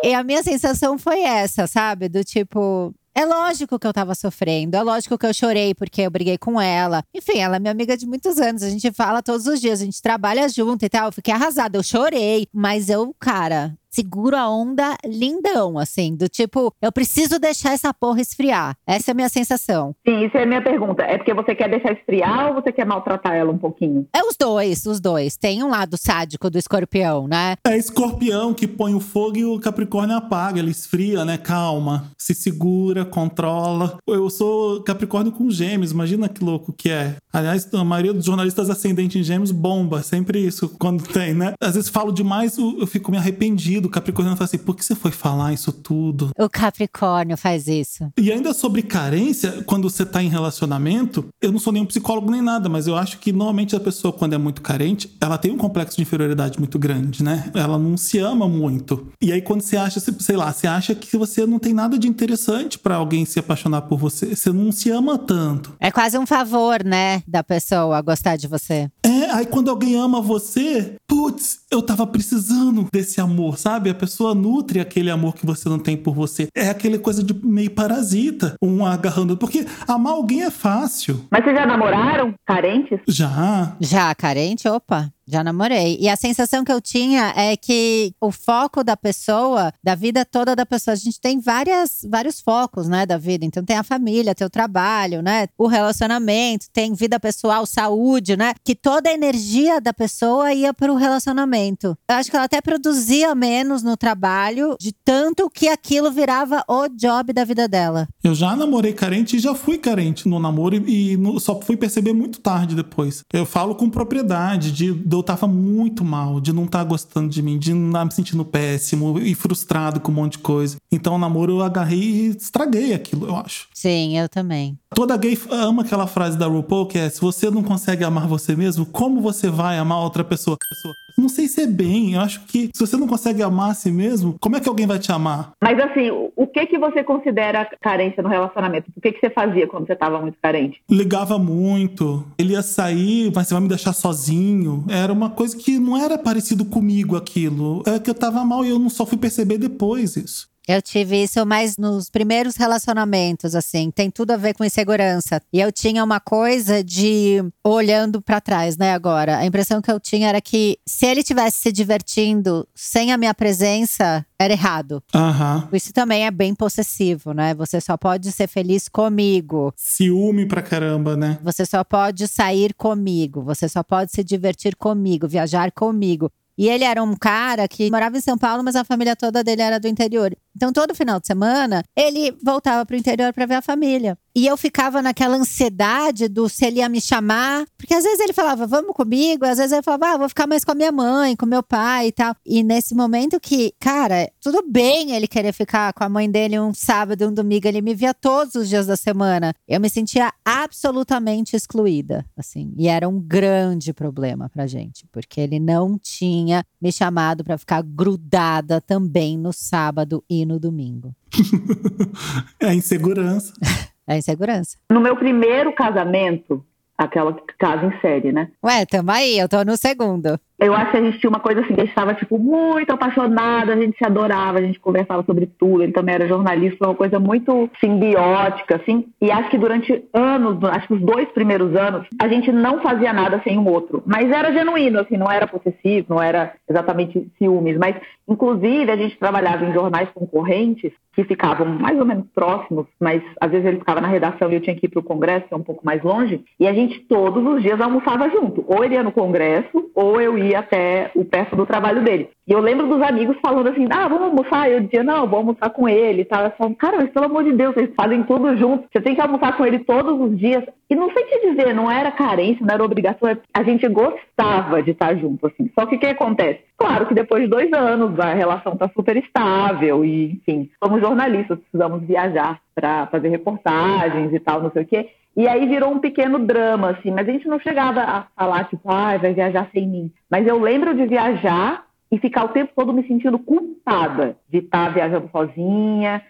[0.05, 2.09] E a minha sensação foi essa, sabe?
[2.09, 6.11] Do tipo, é lógico que eu tava sofrendo, é lógico que eu chorei porque eu
[6.11, 7.05] briguei com ela.
[7.15, 9.85] Enfim, ela é minha amiga de muitos anos, a gente fala todos os dias, a
[9.85, 11.07] gente trabalha junto e tal.
[11.07, 16.73] Eu fiquei arrasada, eu chorei, mas eu, cara, seguro a onda lindão, assim, do tipo,
[16.81, 18.77] eu preciso deixar essa porra esfriar.
[18.87, 19.95] Essa é a minha sensação.
[20.07, 21.03] Sim, isso é a minha pergunta.
[21.03, 24.07] É porque você quer deixar esfriar ou você quer maltratar ela um pouquinho?
[24.15, 25.37] É os dois, os dois.
[25.37, 27.57] Tem um lado sádico do escorpião, né?
[27.67, 31.37] É escorpião que põe o fogo e o Capricórnio apaga, ele esfria, né?
[31.37, 33.99] Calma, se segura, controla.
[34.07, 37.17] Eu sou Capricórnio com gêmeos, imagina que louco que é.
[37.33, 41.53] Aliás, a maioria dos jornalistas ascendentes em gêmeos bomba, sempre isso quando tem, né?
[41.61, 44.95] Às vezes falo demais, eu fico me arrependido o Capricórnio fala assim: por que você
[44.95, 46.31] foi falar isso tudo?
[46.39, 48.09] O Capricórnio faz isso.
[48.19, 52.43] E ainda sobre carência, quando você tá em relacionamento, eu não sou nenhum psicólogo nem
[52.43, 55.57] nada, mas eu acho que normalmente a pessoa, quando é muito carente, ela tem um
[55.57, 57.51] complexo de inferioridade muito grande, né?
[57.55, 59.09] Ela não se ama muito.
[59.21, 62.09] E aí, quando você acha, sei lá, você acha que você não tem nada de
[62.09, 65.75] interessante para alguém se apaixonar por você, você não se ama tanto.
[65.81, 68.91] É quase um favor, né, da pessoa gostar de você.
[69.05, 73.72] É, aí quando alguém ama você, putz, eu tava precisando desse amor, sabe?
[73.73, 73.89] Sabe?
[73.89, 76.49] A pessoa nutre aquele amor que você não tem por você.
[76.55, 79.37] É aquela coisa de meio parasita, um agarrando.
[79.37, 81.25] Porque amar alguém é fácil.
[81.31, 83.01] Mas vocês já namoraram carentes?
[83.09, 83.75] Já.
[83.81, 84.69] Já, carente?
[84.69, 85.11] Opa.
[85.27, 85.99] Já namorei.
[86.01, 90.57] E a sensação que eu tinha é que o foco da pessoa, da vida toda
[90.57, 93.45] da pessoa, a gente tem várias, vários focos, né, da vida.
[93.45, 98.55] Então tem a família, tem o trabalho, né, o relacionamento, tem vida pessoal, saúde, né,
[98.65, 101.97] que toda a energia da pessoa ia para o relacionamento.
[102.09, 106.89] Eu acho que ela até produzia menos no trabalho, de tanto que aquilo virava o
[106.89, 108.09] job da vida dela.
[108.23, 112.13] Eu já namorei carente e já fui carente no namoro e, no, só fui perceber
[112.13, 113.25] muito tarde depois.
[113.33, 117.43] Eu falo com propriedade de eu tava muito mal, de não estar tá gostando de
[117.43, 120.77] mim, de não estar tá me sentindo péssimo e frustrado com um monte de coisa.
[120.91, 123.69] Então o namoro eu agarrei e estraguei aquilo, eu acho.
[123.75, 124.79] Sim, eu também.
[124.95, 128.55] Toda gay ama aquela frase da RuPaul que é: se você não consegue amar você
[128.55, 130.57] mesmo, como você vai amar outra pessoa?
[130.57, 130.95] pessoa?
[131.17, 132.15] Não sei se é bem.
[132.15, 134.87] Eu acho que se você não consegue amar a si mesmo, como é que alguém
[134.87, 135.53] vai te amar?
[135.63, 138.91] Mas assim, o que que você considera carência no relacionamento?
[138.97, 140.81] O que que você fazia quando você estava muito carente?
[140.91, 142.25] Ligava muito.
[142.39, 144.85] Ele ia sair, mas você vai me deixar sozinho.
[144.89, 147.83] Era uma coisa que não era parecido comigo aquilo.
[147.87, 150.52] É que eu tava mal e eu não só fui perceber depois isso.
[150.67, 155.43] Eu tive isso mais nos primeiros relacionamentos, assim, tem tudo a ver com insegurança.
[155.53, 159.39] E eu tinha uma coisa de olhando para trás, né, agora.
[159.39, 163.35] A impressão que eu tinha era que se ele tivesse se divertindo sem a minha
[163.35, 165.03] presença, era errado.
[165.15, 165.69] Uhum.
[165.73, 167.55] Isso também é bem possessivo, né?
[167.55, 169.73] Você só pode ser feliz comigo.
[169.77, 171.39] Ciúme pra caramba, né?
[171.43, 176.31] Você só pode sair comigo, você só pode se divertir comigo, viajar comigo.
[176.57, 179.63] E ele era um cara que morava em São Paulo, mas a família toda dele
[179.63, 180.37] era do interior.
[180.55, 184.17] Então, todo final de semana, ele voltava para o interior para ver a família.
[184.35, 187.67] E eu ficava naquela ansiedade do se ele ia me chamar.
[187.77, 189.45] Porque às vezes ele falava, vamos comigo.
[189.45, 192.09] Às vezes ele falava, ah, vou ficar mais com a minha mãe, com meu pai
[192.09, 192.35] e tal.
[192.47, 196.73] E nesse momento que, cara, tudo bem ele querer ficar com a mãe dele um
[196.73, 197.69] sábado um domingo.
[197.69, 199.55] Ele me via todos os dias da semana.
[199.69, 202.73] Eu me sentia absolutamente excluída, assim.
[202.79, 205.07] E era um grande problema pra gente.
[205.13, 211.15] Porque ele não tinha me chamado para ficar grudada também no sábado e no domingo.
[212.61, 213.53] é insegurança.
[214.05, 214.77] É insegurança.
[214.91, 216.67] No meu primeiro casamento,
[216.99, 218.51] aquela casa em série, né?
[218.63, 220.39] Ué, tamo aí, eu tô no segundo.
[220.65, 223.73] Eu acho que a gente tinha uma coisa assim, a gente estava, tipo, muito apaixonada,
[223.73, 226.95] a gente se adorava, a gente conversava sobre tudo, ele também era jornalista, foi uma
[226.95, 229.07] coisa muito simbiótica, assim.
[229.21, 233.13] E acho que durante anos, acho que os dois primeiros anos, a gente não fazia
[233.13, 234.05] nada sem o outro.
[234.07, 237.77] Mas era genuíno, assim, não era possessivo, não era exatamente ciúmes.
[237.77, 237.97] Mas,
[238.29, 243.51] inclusive, a gente trabalhava em jornais concorrentes que ficavam mais ou menos próximos, mas às
[243.51, 245.57] vezes ele ficava na redação e eu tinha que ir para o congresso, que é
[245.57, 248.65] um pouco mais longe, e a gente todos os dias almoçava junto.
[248.67, 252.31] Ou ele ia no congresso, ou eu ia até o perto do trabalho dele.
[252.47, 254.71] E eu lembro dos amigos falando assim, ah, vamos almoçar?
[254.71, 256.45] Eu dizia, não, vou almoçar com ele e tal.
[256.45, 258.89] Eu falava, cara, mas pelo amor de Deus, vocês fazem tudo junto.
[258.93, 260.65] Você tem que almoçar com ele todos os dias.
[260.91, 263.37] E não sei te dizer, não era carência, não era obrigação.
[263.55, 265.71] A gente gostava de estar junto, assim.
[265.79, 266.61] Só que o que acontece?
[266.83, 271.61] Claro que depois de dois anos a relação tá super estável e, enfim, somos jornalistas,
[271.61, 275.09] precisamos viajar para fazer reportagens e tal, não sei o quê.
[275.37, 278.91] E aí virou um pequeno drama, assim, mas a gente não chegava a falar, tipo,
[278.91, 280.13] ah, vai viajar sem mim.
[280.29, 284.93] Mas eu lembro de viajar e ficar o tempo todo me sentindo culpada de estar
[284.93, 286.21] viajando sozinha,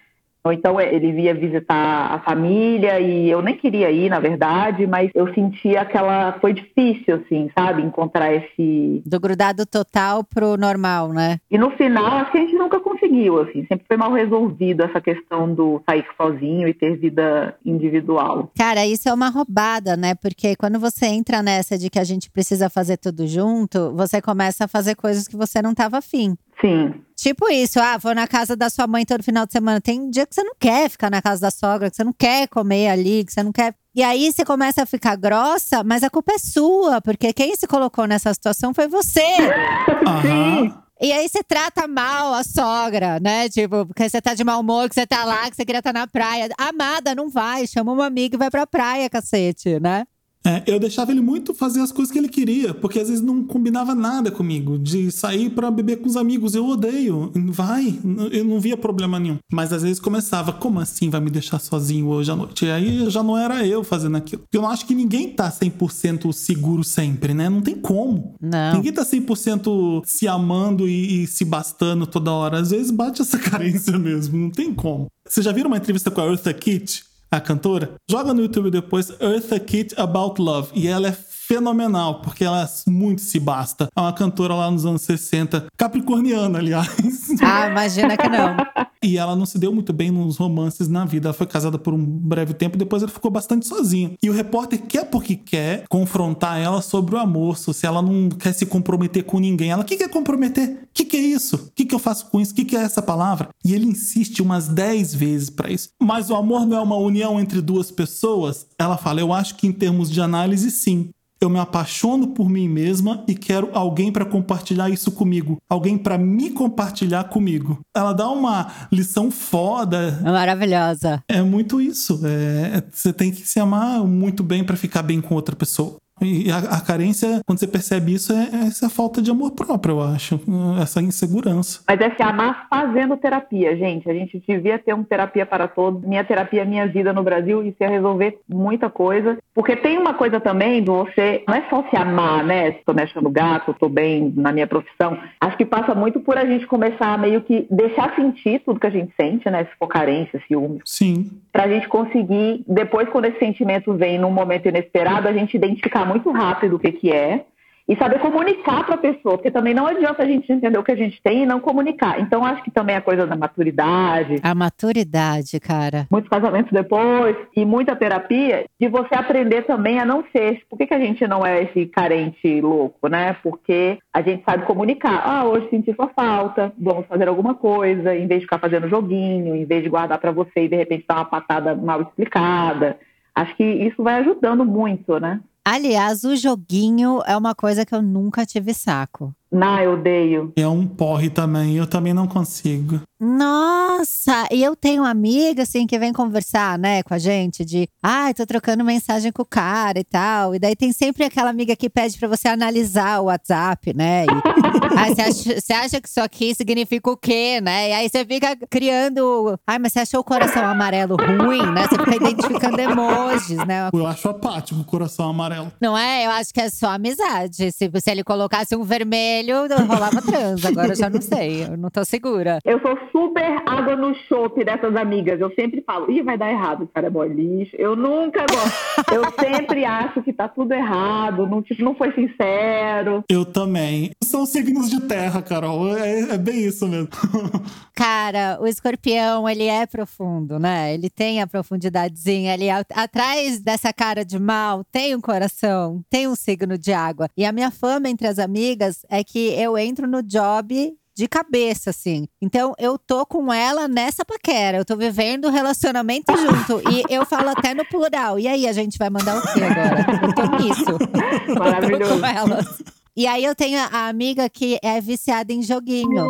[0.44, 4.86] ou então é, ele via visitar a família e eu nem queria ir, na verdade,
[4.86, 6.32] mas eu sentia aquela.
[6.40, 7.82] Foi difícil, assim, sabe?
[7.82, 9.02] Encontrar esse.
[9.06, 11.38] Do grudado total pro normal, né?
[11.50, 13.64] E no final, acho que a gente nunca conseguiu, assim.
[13.66, 18.50] Sempre foi mal resolvido essa questão do sair sozinho e ter vida individual.
[18.56, 20.14] Cara, isso é uma roubada, né?
[20.16, 24.64] Porque quando você entra nessa de que a gente precisa fazer tudo junto, você começa
[24.64, 26.36] a fazer coisas que você não tava afim.
[26.60, 26.94] Sim.
[27.16, 29.80] Tipo isso, ah, vou na casa da sua mãe todo final de semana.
[29.80, 32.48] Tem dia que você não quer ficar na casa da sogra, que você não quer
[32.48, 33.74] comer ali, que você não quer.
[33.94, 37.66] E aí você começa a ficar grossa, mas a culpa é sua, porque quem se
[37.66, 39.20] colocou nessa situação foi você.
[40.22, 40.74] Sim.
[41.00, 43.48] E aí você trata mal a sogra, né?
[43.48, 45.92] Tipo, porque você tá de mau humor, que você tá lá, que você queria estar
[45.92, 46.48] na praia.
[46.56, 50.04] Amada, não vai, chama uma amiga e vai pra praia, cacete, né?
[50.44, 53.44] É, eu deixava ele muito fazer as coisas que ele queria, porque às vezes não
[53.44, 56.54] combinava nada comigo, de sair para beber com os amigos.
[56.54, 57.98] Eu odeio, vai,
[58.32, 59.38] eu não via problema nenhum.
[59.52, 62.64] Mas às vezes começava, como assim vai me deixar sozinho hoje à noite?
[62.64, 64.42] E aí já não era eu fazendo aquilo.
[64.52, 67.48] Eu não acho que ninguém tá 100% seguro sempre, né?
[67.48, 68.34] Não tem como.
[68.40, 68.74] Não.
[68.74, 72.58] Ninguém tá 100% se amando e, e se bastando toda hora.
[72.58, 75.06] Às vezes bate essa carência mesmo, não tem como.
[75.26, 77.11] Vocês já viram uma entrevista com a Eartha Kitt?
[77.32, 80.68] A cantora, joga no YouTube depois Eartha Kitt About Love.
[80.74, 81.16] E ela é
[81.52, 83.88] fenomenal, porque ela muito se basta.
[83.94, 86.88] É uma cantora lá nos anos 60, capricorniana, aliás.
[87.42, 88.56] Ah, imagina que não.
[89.02, 91.28] E ela não se deu muito bem nos romances na vida.
[91.28, 94.12] Ela foi casada por um breve tempo depois ela ficou bastante sozinha.
[94.22, 98.52] E o repórter quer porque quer confrontar ela sobre o amor, se ela não quer
[98.52, 99.70] se comprometer com ninguém.
[99.70, 100.68] Ela, o que, quer é comprometer?
[100.68, 101.56] O que, que, é isso?
[101.56, 102.52] O que, que eu faço com isso?
[102.52, 103.48] O que, que é essa palavra?
[103.64, 105.88] E ele insiste umas 10 vezes para isso.
[106.00, 108.66] Mas o amor não é uma união entre duas pessoas?
[108.78, 111.10] Ela fala, eu acho que em termos de análise, sim
[111.44, 116.16] eu me apaixono por mim mesma e quero alguém para compartilhar isso comigo, alguém para
[116.18, 117.80] me compartilhar comigo.
[117.94, 120.20] Ela dá uma lição foda.
[120.22, 121.22] Maravilhosa.
[121.28, 122.20] É muito isso.
[122.24, 125.96] É, você tem que se amar muito bem para ficar bem com outra pessoa.
[126.22, 129.96] E a, a, carência, quando você percebe isso, é, é essa falta de amor próprio,
[129.96, 130.40] eu acho.
[130.80, 131.82] Essa insegurança.
[131.86, 134.08] Mas é se amar fazendo terapia, gente.
[134.08, 136.02] A gente devia ter uma terapia para todos.
[136.02, 139.38] Minha terapia, minha vida no Brasil, isso ia resolver muita coisa.
[139.54, 142.72] Porque tem uma coisa também do você, não é só se amar, né?
[142.72, 145.18] Se tô mexendo gato, tô bem na minha profissão.
[145.40, 148.86] Acho que passa muito por a gente começar a meio que deixar sentir tudo que
[148.86, 149.64] a gente sente, né?
[149.64, 150.80] Se for carência, ciúme.
[150.84, 151.30] Sim.
[151.52, 156.30] Pra gente conseguir, depois, quando esse sentimento vem num momento inesperado, a gente identificar muito
[156.30, 157.44] rápido o que, que é
[157.88, 160.92] e saber comunicar para a pessoa, porque também não adianta a gente entender o que
[160.92, 162.20] a gente tem e não comunicar.
[162.20, 164.36] Então, acho que também a coisa da maturidade.
[164.42, 166.06] A maturidade, cara.
[166.10, 170.62] Muitos casamentos depois e muita terapia, de você aprender também a não ser.
[170.70, 173.36] Por que, que a gente não é esse carente louco, né?
[173.42, 175.22] Porque a gente sabe comunicar.
[175.24, 179.56] Ah, hoje senti sua falta, vamos fazer alguma coisa, em vez de ficar fazendo joguinho,
[179.56, 182.96] em vez de guardar para você e de repente dar uma patada mal explicada.
[183.34, 185.40] Acho que isso vai ajudando muito, né?
[185.64, 189.34] Aliás, o joguinho é uma coisa que eu nunca tive saco.
[189.52, 190.52] Não, eu odeio.
[190.56, 193.00] É um porre também, eu também não consigo.
[193.24, 197.88] Nossa, e eu tenho uma amiga assim que vem conversar, né, com a gente de,
[198.02, 200.56] ai, ah, tô trocando mensagem com o cara e tal.
[200.56, 204.24] E daí tem sempre aquela amiga que pede para você analisar o WhatsApp, né?
[204.24, 204.26] E,
[204.98, 207.90] ai, você acha, você acha que isso aqui significa o quê, né?
[207.90, 211.86] E aí você fica criando, ai, mas você achou o coração amarelo ruim, né?
[211.86, 213.88] Você fica identificando emojis, né?
[213.92, 215.70] Eu acho apático o coração amarelo.
[215.80, 216.26] Não é?
[216.26, 217.70] Eu acho que é só amizade.
[217.70, 220.64] Se, se ele colocasse um vermelho, rolava trans.
[220.64, 221.64] Agora eu já não sei.
[221.64, 222.58] Eu não tô segura.
[222.64, 225.40] Eu sou super água no chope dessas amigas.
[225.40, 227.74] Eu sempre falo, ih, vai dar errado, cara é boy lixo.
[227.76, 229.12] Eu nunca gosto.
[229.12, 233.24] eu sempre acho que tá tudo errado, não, tipo, não foi sincero.
[233.28, 234.10] Eu também.
[234.22, 235.96] São signos de terra, Carol.
[235.96, 237.08] É, é bem isso mesmo.
[237.94, 240.94] Cara, o escorpião, ele é profundo, né?
[240.94, 242.68] Ele tem a profundidadezinha ali.
[242.70, 247.28] Atrás dessa cara de mal, tem um coração, tem um signo de água.
[247.36, 251.90] E a minha fama entre as amigas é que eu entro no job de cabeça,
[251.90, 252.26] assim.
[252.40, 254.78] Então, eu tô com ela nessa paquera.
[254.78, 256.82] Eu tô vivendo o relacionamento junto.
[256.90, 258.38] E eu falo até no plural.
[258.38, 260.06] E aí, a gente vai mandar o quê agora?
[260.22, 261.58] Eu tô nisso.
[261.58, 262.02] Maravilhoso.
[262.02, 262.82] Eu tô com elas.
[263.14, 266.26] E aí eu tenho a amiga que é viciada em joguinho.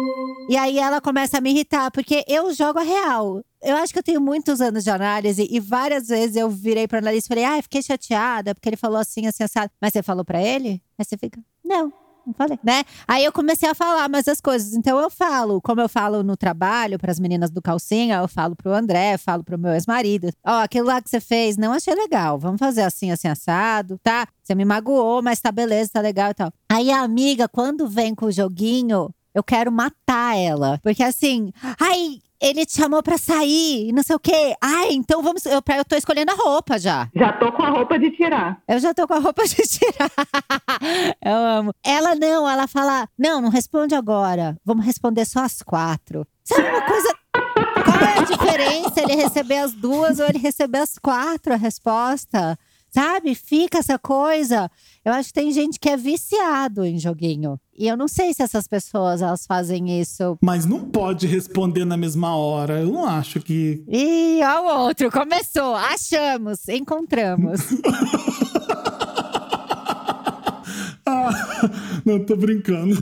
[0.48, 3.40] E aí ela começa a me irritar, porque eu jogo a real.
[3.62, 6.98] Eu acho que eu tenho muitos anos de análise e várias vezes eu virei para
[6.98, 9.70] analista e falei: "Ah, fiquei chateada porque ele falou assim, assim, assado".
[9.80, 10.82] Mas você falou para ele?
[10.98, 11.92] Aí você fica: "Não,
[12.26, 12.84] não falei, né?
[13.06, 14.74] Aí eu comecei a falar mais as coisas.
[14.74, 18.54] Então eu falo, como eu falo no trabalho para as meninas do calcinha, eu falo
[18.56, 20.28] pro André, falo pro meu ex-marido.
[20.44, 22.38] Ó, oh, aquilo lá que você fez, não achei legal.
[22.38, 24.26] Vamos fazer assim, assim, assado, tá?
[24.42, 26.52] Você me magoou, mas tá beleza, tá legal e tal.
[26.68, 30.78] Aí a amiga, quando vem com o joguinho, eu quero matar ela.
[30.82, 34.54] Porque assim, ai, ele te chamou pra sair, não sei o quê.
[34.60, 35.46] Ai, então vamos.
[35.46, 37.08] Eu, eu tô escolhendo a roupa já.
[37.14, 38.60] Já tô com a roupa de tirar.
[38.68, 40.10] Eu já tô com a roupa de tirar.
[41.24, 41.72] eu amo.
[41.84, 44.56] Ela não, ela fala: não, não responde agora.
[44.64, 46.26] Vamos responder só às quatro.
[46.42, 47.14] Sabe uma coisa.
[47.84, 52.58] Qual é a diferença ele receber as duas ou ele receber as quatro a resposta?
[52.90, 53.34] Sabe?
[53.34, 54.70] Fica essa coisa.
[55.04, 57.58] Eu acho que tem gente que é viciado em joguinho.
[57.76, 60.36] E eu não sei se essas pessoas elas fazem isso.
[60.42, 62.80] Mas não pode responder na mesma hora.
[62.80, 63.82] Eu não acho que.
[63.88, 65.10] Ih, ó o outro.
[65.10, 65.74] Começou.
[65.74, 66.68] Achamos.
[66.68, 67.60] Encontramos.
[72.04, 72.94] Não, tô brincando.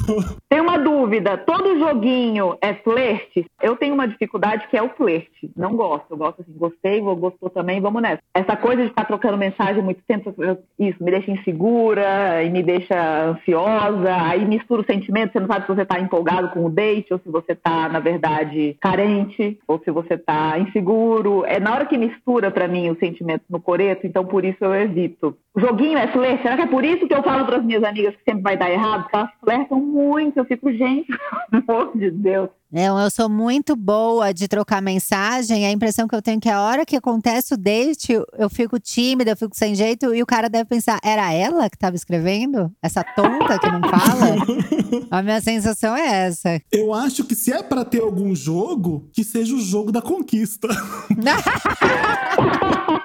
[0.48, 3.46] Tem uma dúvida: todo joguinho é flerte?
[3.62, 5.50] Eu tenho uma dificuldade que é o flerte.
[5.56, 6.06] Não gosto.
[6.10, 8.20] Eu gosto assim, gostei, vou, gostou também, vamos nessa.
[8.34, 10.34] Essa coisa de ficar trocando mensagem muito tempo,
[10.78, 14.14] isso me deixa insegura e me deixa ansiosa.
[14.22, 17.18] Aí mistura o sentimento, você não sabe se você tá empolgado com o date ou
[17.18, 21.44] se você tá, na verdade, carente ou se você tá inseguro.
[21.46, 24.74] É na hora que mistura para mim os sentimentos no coreto, então por isso eu
[24.74, 25.36] evito.
[25.54, 26.42] O joguinho é flerte?
[26.42, 28.56] Será que é por isso que eu falo para as minhas amigas que sempre vai
[28.56, 28.89] dar errado?
[28.98, 30.38] Porque elas flertam muito.
[30.38, 31.06] Eu fico, gente,
[31.50, 32.50] pelo amor de Deus.
[32.72, 35.66] Não, eu sou muito boa de trocar mensagem.
[35.66, 38.78] A impressão que eu tenho é que a hora que acontece o date, eu fico
[38.78, 42.70] tímida, eu fico sem jeito, e o cara deve pensar: era ela que estava escrevendo?
[42.80, 44.36] Essa tonta que não fala?
[45.10, 46.62] a minha sensação é essa.
[46.70, 50.68] Eu acho que se é para ter algum jogo, que seja o jogo da conquista.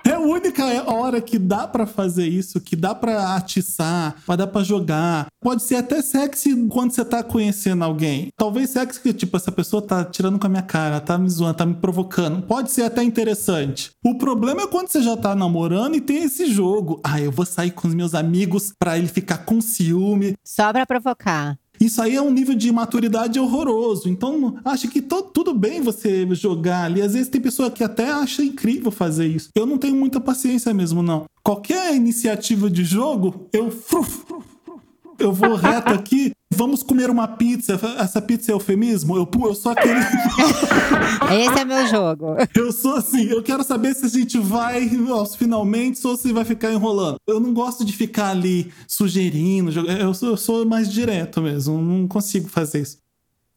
[0.06, 4.64] é a única hora que dá para fazer isso, que dá para atiçar, dá para
[4.64, 5.26] jogar.
[5.42, 8.30] Pode ser até sexy quando você tá conhecendo alguém.
[8.38, 11.58] Talvez sexy que, tipo, essa pessoa tá tirando com a minha cara, tá me zoando,
[11.58, 12.42] tá me provocando.
[12.44, 13.92] Pode ser até interessante.
[14.04, 17.00] O problema é quando você já tá namorando e tem esse jogo.
[17.04, 20.36] Ah, eu vou sair com os meus amigos para ele ficar com ciúme.
[20.44, 21.58] Só pra provocar.
[21.80, 24.08] Isso aí é um nível de maturidade horroroso.
[24.08, 27.02] Então, acho que tudo bem você jogar ali.
[27.02, 29.50] Às vezes tem pessoa que até acha incrível fazer isso.
[29.54, 31.26] Eu não tenho muita paciência mesmo, não.
[31.44, 33.70] Qualquer iniciativa de jogo, eu.
[33.70, 34.24] Fruf,
[35.20, 37.80] eu vou reto aqui, vamos comer uma pizza.
[37.98, 39.16] Essa pizza é eufemismo?
[39.16, 40.00] Eu, eu sou aquele.
[41.32, 42.36] Esse é meu jogo.
[42.56, 46.46] Eu sou assim, eu quero saber se a gente vai aos finalmente ou se vai
[46.46, 47.18] ficar enrolando.
[47.28, 52.08] Eu não gosto de ficar ali sugerindo, eu sou, eu sou mais direto mesmo, não
[52.08, 53.05] consigo fazer isso.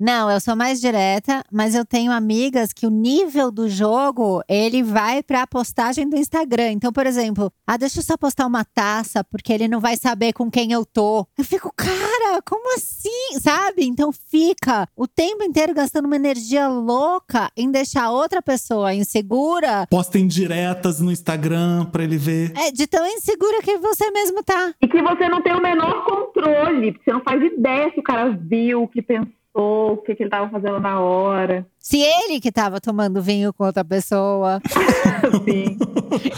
[0.01, 4.81] Não, eu sou mais direta, mas eu tenho amigas que o nível do jogo, ele
[4.81, 6.71] vai pra postagem do Instagram.
[6.71, 10.33] Então, por exemplo, ah, deixa eu só postar uma taça, porque ele não vai saber
[10.33, 11.27] com quem eu tô.
[11.37, 13.41] Eu fico, cara, como assim?
[13.41, 13.87] Sabe?
[13.87, 19.85] Então fica o tempo inteiro gastando uma energia louca em deixar outra pessoa insegura.
[19.91, 22.53] Postem diretas no Instagram pra ele ver.
[22.57, 24.75] É, de tão insegura que você mesmo tá.
[24.81, 28.03] E que você não tem o menor controle, porque você não faz ideia se o
[28.05, 31.67] cara viu, o que pensou o que, que ele estava fazendo na hora.
[31.79, 34.61] Se ele que estava tomando vinho com outra pessoa.
[35.45, 35.77] Sim.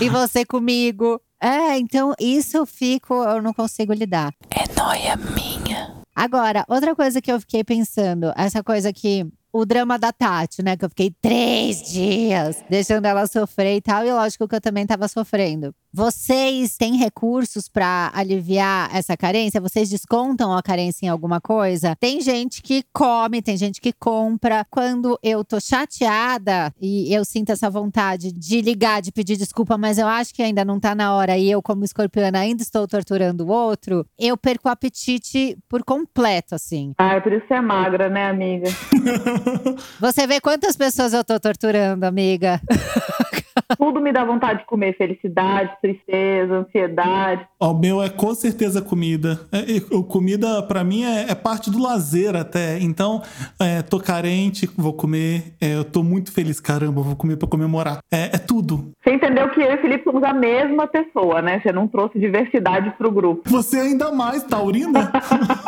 [0.00, 1.20] e você comigo.
[1.42, 4.32] É, então isso eu fico, eu não consigo lidar.
[4.50, 5.94] É noia minha.
[6.14, 10.76] Agora, outra coisa que eu fiquei pensando, essa coisa que o drama da Tati, né?
[10.76, 14.04] Que eu fiquei três dias deixando ela sofrer e tal.
[14.04, 15.74] E lógico que eu também tava sofrendo.
[15.92, 19.60] Vocês têm recursos para aliviar essa carência?
[19.60, 21.96] Vocês descontam a carência em alguma coisa?
[21.96, 24.64] Tem gente que come, tem gente que compra.
[24.70, 29.98] Quando eu tô chateada e eu sinto essa vontade de ligar, de pedir desculpa, mas
[29.98, 33.44] eu acho que ainda não tá na hora e eu, como escorpiana, ainda estou torturando
[33.44, 36.92] o outro, eu perco o apetite por completo, assim.
[36.98, 38.68] Ah, por isso é magra, né, amiga?
[39.98, 42.60] Você vê quantas pessoas eu tô torturando, amiga?
[43.76, 44.96] Tudo me dá vontade de comer.
[44.96, 47.46] Felicidade, tristeza, ansiedade.
[47.58, 49.40] O meu é com certeza comida.
[49.52, 52.78] É, comida, para mim, é, é, parte do lazer até.
[52.78, 53.22] Então,
[53.60, 55.54] é, tô carente, vou comer.
[55.60, 57.98] É, eu tô muito feliz, caramba, vou comer pra comemorar.
[58.10, 58.92] É, é, tudo.
[59.02, 61.60] Você entendeu que eu e o Felipe somos a mesma pessoa, né?
[61.60, 63.48] Você não trouxe diversidade pro grupo.
[63.48, 65.10] Você ainda mais, taurina?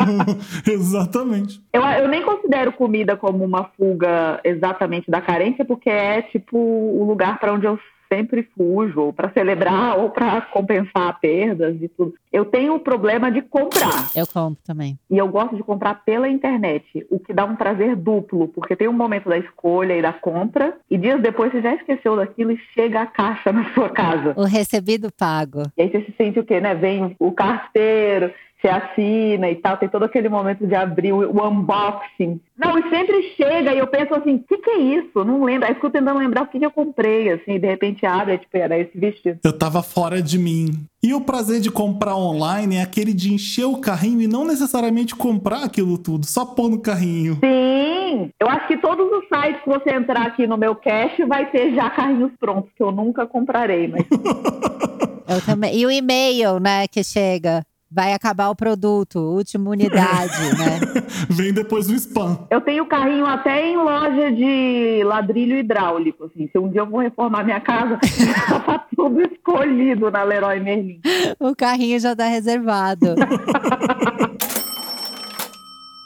[0.67, 1.61] Exatamente.
[1.73, 7.05] Eu, eu nem considero comida como uma fuga exatamente da carência, porque é tipo o
[7.05, 7.79] lugar para onde eu
[8.13, 12.15] sempre fujo, ou para celebrar, ou para compensar perdas e tudo.
[12.31, 14.11] Eu tenho o problema de comprar.
[14.15, 14.99] Eu compro também.
[15.11, 18.89] E eu gosto de comprar pela internet, o que dá um prazer duplo, porque tem
[18.89, 22.61] um momento da escolha e da compra, e dias depois você já esqueceu daquilo e
[22.75, 24.35] chega a caixa na sua casa.
[24.37, 25.63] O recebido pago.
[25.77, 26.75] E aí você se sente o quê, né?
[26.75, 28.33] Vem o carteiro,
[28.63, 32.41] você assina e tal, tem todo aquele momento de abrir o, unboxing.
[32.57, 35.25] Não, e sempre chega e eu penso assim, o que, que é isso?
[35.25, 35.67] Não lembro.
[35.67, 38.39] Aí fico tentando lembrar o que, que eu comprei, assim, e de repente abre, é,
[38.39, 39.41] tipo, era esse vestido.
[39.43, 40.87] Eu tava fora de mim.
[41.03, 45.17] E o prazer de comprar online é aquele de encher o carrinho e não necessariamente
[45.17, 47.39] comprar aquilo tudo, só pôr no carrinho.
[47.45, 51.51] Sim, eu acho que todos os sites que você entrar aqui no meu cash vai
[51.51, 54.07] ter já carrinhos prontos, que eu nunca comprarei, mas.
[55.29, 55.77] eu também.
[55.77, 60.81] E o e-mail, né, que chega vai acabar o produto, última unidade, né?
[61.29, 62.47] Vem depois do spam.
[62.51, 66.49] Eu tenho carrinho até em loja de ladrilho hidráulico, assim.
[66.51, 67.99] Se um dia eu vou reformar minha casa,
[68.65, 71.01] tá tudo escolhido na Leroy Merlin.
[71.39, 73.15] O carrinho já tá reservado.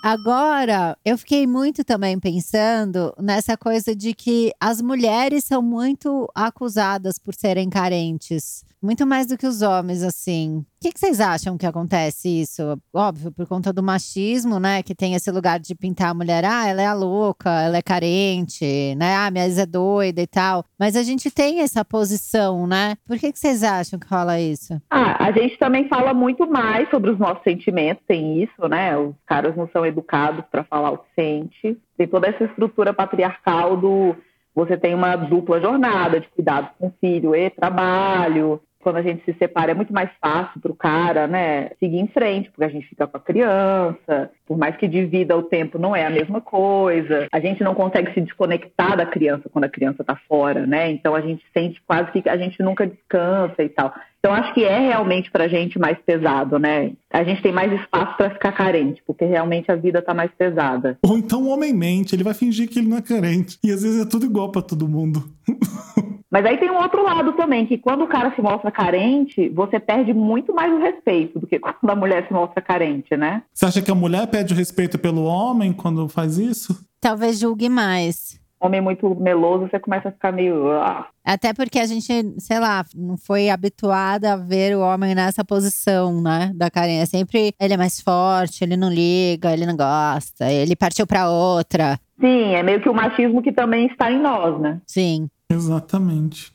[0.03, 7.19] Agora, eu fiquei muito também pensando nessa coisa de que as mulheres são muito acusadas
[7.19, 8.65] por serem carentes.
[8.83, 10.59] Muito mais do que os homens, assim.
[10.59, 12.79] O que, que, vocês acham que acontece isso?
[12.95, 14.83] Óbvio, por conta do machismo, né?
[14.83, 17.83] Que tem esse lugar de pintar a mulher, ah, ela é a louca, ela é
[17.83, 19.17] carente, né?
[19.17, 20.65] Ah, minha ex é doida e tal.
[20.79, 22.97] Mas a gente tem essa posição, né?
[23.07, 24.81] Por que, que vocês acham que rola isso?
[24.91, 28.97] Ah, a gente também fala muito mais sobre os nossos sentimentos, tem isso, né?
[28.97, 31.79] Os caras não são educados para falar o que sente.
[31.97, 34.15] Tem toda essa estrutura patriarcal do
[34.57, 39.25] você tem uma dupla jornada de cuidado com o filho e trabalho quando a gente
[39.25, 42.69] se separa é muito mais fácil para o cara, né, seguir em frente, porque a
[42.69, 46.41] gente fica com a criança, por mais que divida o tempo, não é a mesma
[46.41, 47.27] coisa.
[47.33, 50.89] A gente não consegue se desconectar da criança quando a criança está fora, né?
[50.89, 53.93] Então a gente sente quase que a gente nunca descansa e tal.
[54.27, 56.91] Então acho que é realmente para a gente mais pesado, né?
[57.13, 60.99] A gente tem mais espaço para ficar carente, porque realmente a vida está mais pesada.
[61.01, 63.57] Ou então o homem mente, ele vai fingir que ele não é carente.
[63.63, 65.23] E às vezes é tudo igual para todo mundo.
[66.29, 69.79] Mas aí tem um outro lado também, que quando o cara se mostra carente, você
[69.79, 73.45] perde muito mais o respeito do que quando a mulher se mostra carente, né?
[73.55, 76.77] Você acha que a mulher perde o respeito pelo homem quando faz isso?
[77.01, 78.45] Talvez julgue mais.
[78.59, 80.71] Homem muito meloso, você começa a ficar meio.
[80.73, 81.07] Ah.
[81.25, 86.23] Até porque a gente, sei lá, não foi habituada a ver o homem nessa posição,
[86.23, 86.53] né?
[86.55, 87.19] Da carência.
[87.19, 91.99] Sempre ele é mais forte, ele não liga, ele não gosta, ele partiu para outra.
[92.19, 94.81] Sim, é meio que o machismo que também está em nós, né?
[94.87, 95.29] Sim.
[95.51, 96.53] Exatamente.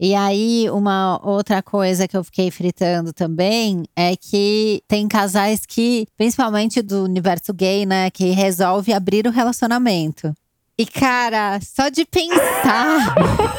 [0.00, 6.06] E aí, uma outra coisa que eu fiquei fritando também é que tem casais que,
[6.16, 10.32] principalmente do universo gay, né, que resolve abrir o relacionamento.
[10.78, 13.14] E, cara, só de pensar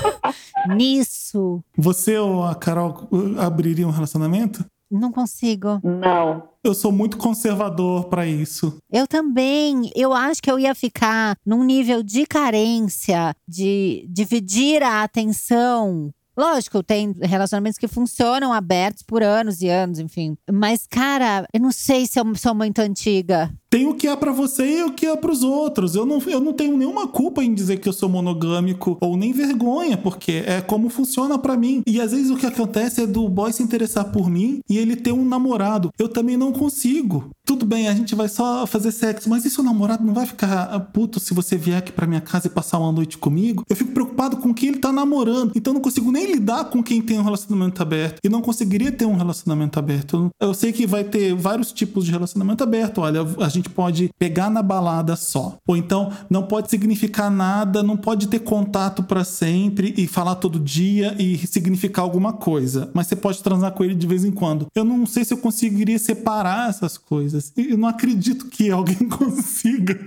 [0.76, 1.62] nisso.
[1.78, 4.64] Você ou a Carol abririam um relacionamento?
[4.90, 5.82] Não consigo.
[5.84, 6.50] Não.
[6.64, 8.78] Eu sou muito conservador para isso.
[8.92, 9.92] Eu também.
[9.96, 16.82] Eu acho que eu ia ficar num nível de carência, de dividir a atenção Lógico,
[16.82, 20.38] tem relacionamentos que funcionam abertos por anos e anos, enfim.
[20.50, 23.54] Mas, cara, eu não sei se eu sou muito antiga.
[23.70, 25.94] Tem o que é para você e o que é para os outros.
[25.94, 29.32] Eu não, eu não tenho nenhuma culpa em dizer que eu sou monogâmico ou nem
[29.32, 31.84] vergonha, porque é como funciona para mim.
[31.86, 34.96] E às vezes o que acontece é do boy se interessar por mim e ele
[34.96, 35.92] ter um namorado.
[36.00, 37.30] Eu também não consigo.
[37.46, 40.80] Tudo bem, a gente vai só fazer sexo, mas e seu namorado não vai ficar
[40.94, 43.64] puto se você vier aqui pra minha casa e passar uma noite comigo?
[43.68, 46.84] Eu fico preocupado com quem ele tá namorando, então eu não consigo nem lidar com
[46.84, 48.20] quem tem um relacionamento aberto.
[48.24, 50.30] E não conseguiria ter um relacionamento aberto.
[50.40, 53.02] Eu sei que vai ter vários tipos de relacionamento aberto.
[53.02, 55.58] Olha, a gente gente pode pegar na balada só.
[55.68, 60.60] Ou então não pode significar nada, não pode ter contato para sempre e falar todo
[60.60, 62.90] dia e significar alguma coisa.
[62.94, 64.68] Mas você pode transar com ele de vez em quando.
[64.76, 67.52] Eu não sei se eu conseguiria separar essas coisas.
[67.56, 70.00] Eu não acredito que alguém consiga.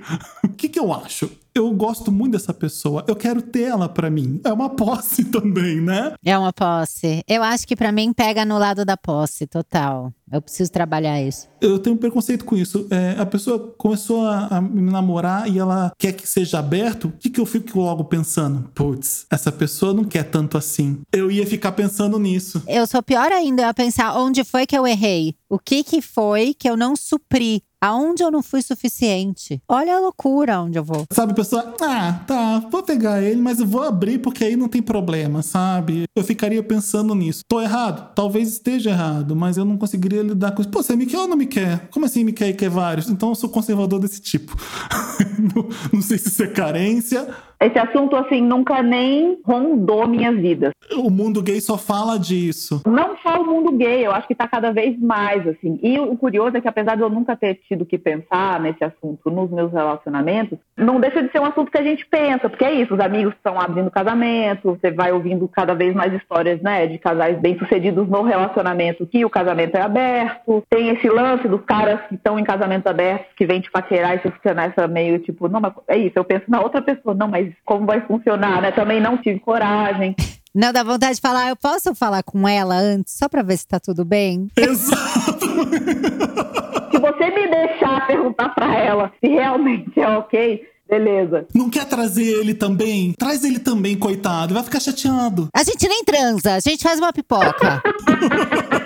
[0.44, 1.30] o que, que eu acho?
[1.54, 4.40] Eu gosto muito dessa pessoa, eu quero ter ela para mim.
[4.44, 6.14] É uma posse também, né?
[6.24, 7.22] É uma posse.
[7.28, 10.12] Eu acho que para mim pega no lado da posse, total.
[10.30, 11.46] Eu preciso trabalhar isso.
[11.60, 12.86] Eu tenho um preconceito com isso.
[12.90, 17.08] É, a pessoa começou a, a, me namorar e ela quer que seja aberto.
[17.08, 18.70] O que, que eu fico logo pensando?
[18.74, 21.02] Putz, essa pessoa não quer tanto assim.
[21.12, 22.62] Eu ia ficar pensando nisso.
[22.66, 25.34] Eu sou pior ainda, eu ia pensar onde foi que eu errei.
[25.52, 27.62] O que que foi que eu não supri?
[27.78, 29.60] Aonde eu não fui suficiente?
[29.68, 31.04] Olha a loucura onde eu vou.
[31.12, 34.80] Sabe, pessoa, ah, tá, vou pegar ele, mas eu vou abrir porque aí não tem
[34.80, 36.04] problema, sabe?
[36.16, 37.42] Eu ficaria pensando nisso.
[37.46, 38.14] Tô errado?
[38.14, 40.70] Talvez esteja errado, mas eu não conseguiria lidar com isso.
[40.70, 41.86] Pô, você me quer ou não me quer?
[41.90, 43.10] Como assim me quer e quer vários?
[43.10, 44.56] Então eu sou conservador desse tipo.
[45.54, 47.28] não, não sei se isso é carência
[47.66, 50.70] esse assunto, assim, nunca nem rondou minha vida.
[50.96, 52.82] O mundo gay só fala disso.
[52.86, 55.78] Não só o mundo gay, eu acho que tá cada vez mais, assim.
[55.82, 59.30] E o curioso é que, apesar de eu nunca ter tido que pensar nesse assunto
[59.30, 62.72] nos meus relacionamentos, não deixa de ser um assunto que a gente pensa, porque é
[62.72, 66.98] isso, os amigos estão abrindo casamento, você vai ouvindo cada vez mais histórias, né, de
[66.98, 70.62] casais bem-sucedidos no relacionamento, que o casamento é aberto.
[70.68, 74.20] Tem esse lance dos caras que estão em casamentos abertos, que vêm te paquerar e
[74.20, 77.28] você fica nessa meio, tipo, não, mas é isso, eu penso na outra pessoa, não,
[77.28, 78.72] mas como vai funcionar, né?
[78.72, 80.14] Também não tive coragem.
[80.54, 83.66] Não, dá vontade de falar, eu posso falar com ela antes, só pra ver se
[83.66, 84.48] tá tudo bem?
[84.54, 85.46] Exato!
[86.92, 91.46] se você me deixar perguntar pra ela se realmente é ok, beleza.
[91.54, 93.14] Não quer trazer ele também?
[93.18, 95.48] Traz ele também, coitado, vai ficar chateado.
[95.56, 97.82] A gente nem transa, a gente faz uma pipoca.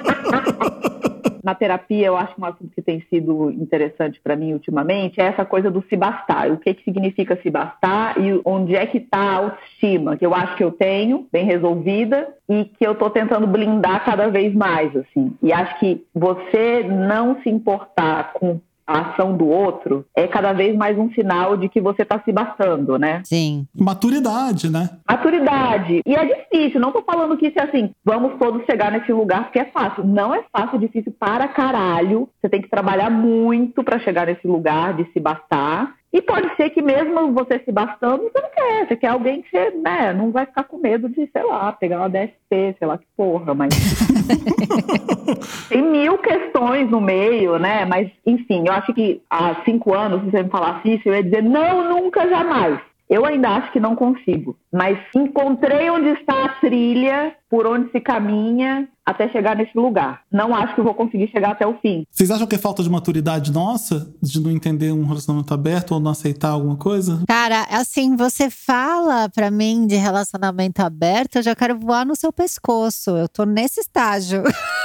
[1.47, 5.27] na terapia, eu acho que um assunto que tem sido interessante para mim ultimamente é
[5.27, 6.51] essa coisa do se bastar.
[6.51, 10.35] O que, que significa se bastar e onde é que está a autoestima, que eu
[10.35, 14.95] acho que eu tenho, bem resolvida, e que eu estou tentando blindar cada vez mais,
[14.97, 15.37] assim.
[15.41, 20.77] E acho que você não se importar com a ação do outro é cada vez
[20.77, 23.23] mais um sinal de que você está se bastando, né?
[23.25, 23.67] Sim.
[23.75, 24.91] Maturidade, né?
[25.09, 26.03] Maturidade.
[26.07, 29.45] E é difícil, não tô falando que isso é assim, vamos todos chegar nesse lugar
[29.45, 30.05] porque é fácil.
[30.05, 32.29] Não é fácil, é difícil para caralho.
[32.41, 35.95] Você tem que trabalhar muito para chegar nesse lugar de se bastar.
[36.13, 38.89] E pode ser que mesmo você se bastando, você não quer.
[38.89, 41.99] Você quer alguém que você, né, não vai ficar com medo de, sei lá, pegar
[41.99, 43.75] uma DST, sei lá que porra, mas.
[45.69, 47.85] Tem mil questões no meio, né?
[47.85, 51.23] Mas, enfim, eu acho que há cinco anos, se você me falasse isso, eu ia
[51.23, 52.79] dizer, não, nunca, jamais.
[53.09, 58.01] Eu ainda acho que não consigo, mas encontrei onde está a trilha, por onde se
[58.01, 60.23] caminha até chegar nesse lugar.
[60.33, 62.05] Não acho que vou conseguir chegar até o fim.
[62.11, 66.01] Vocês acham que é falta de maturidade nossa, de não entender um relacionamento aberto ou
[66.01, 67.23] não aceitar alguma coisa?
[67.29, 72.33] Cara, assim, você fala para mim de relacionamento aberto, eu já quero voar no seu
[72.33, 73.11] pescoço.
[73.11, 74.43] Eu tô nesse estágio.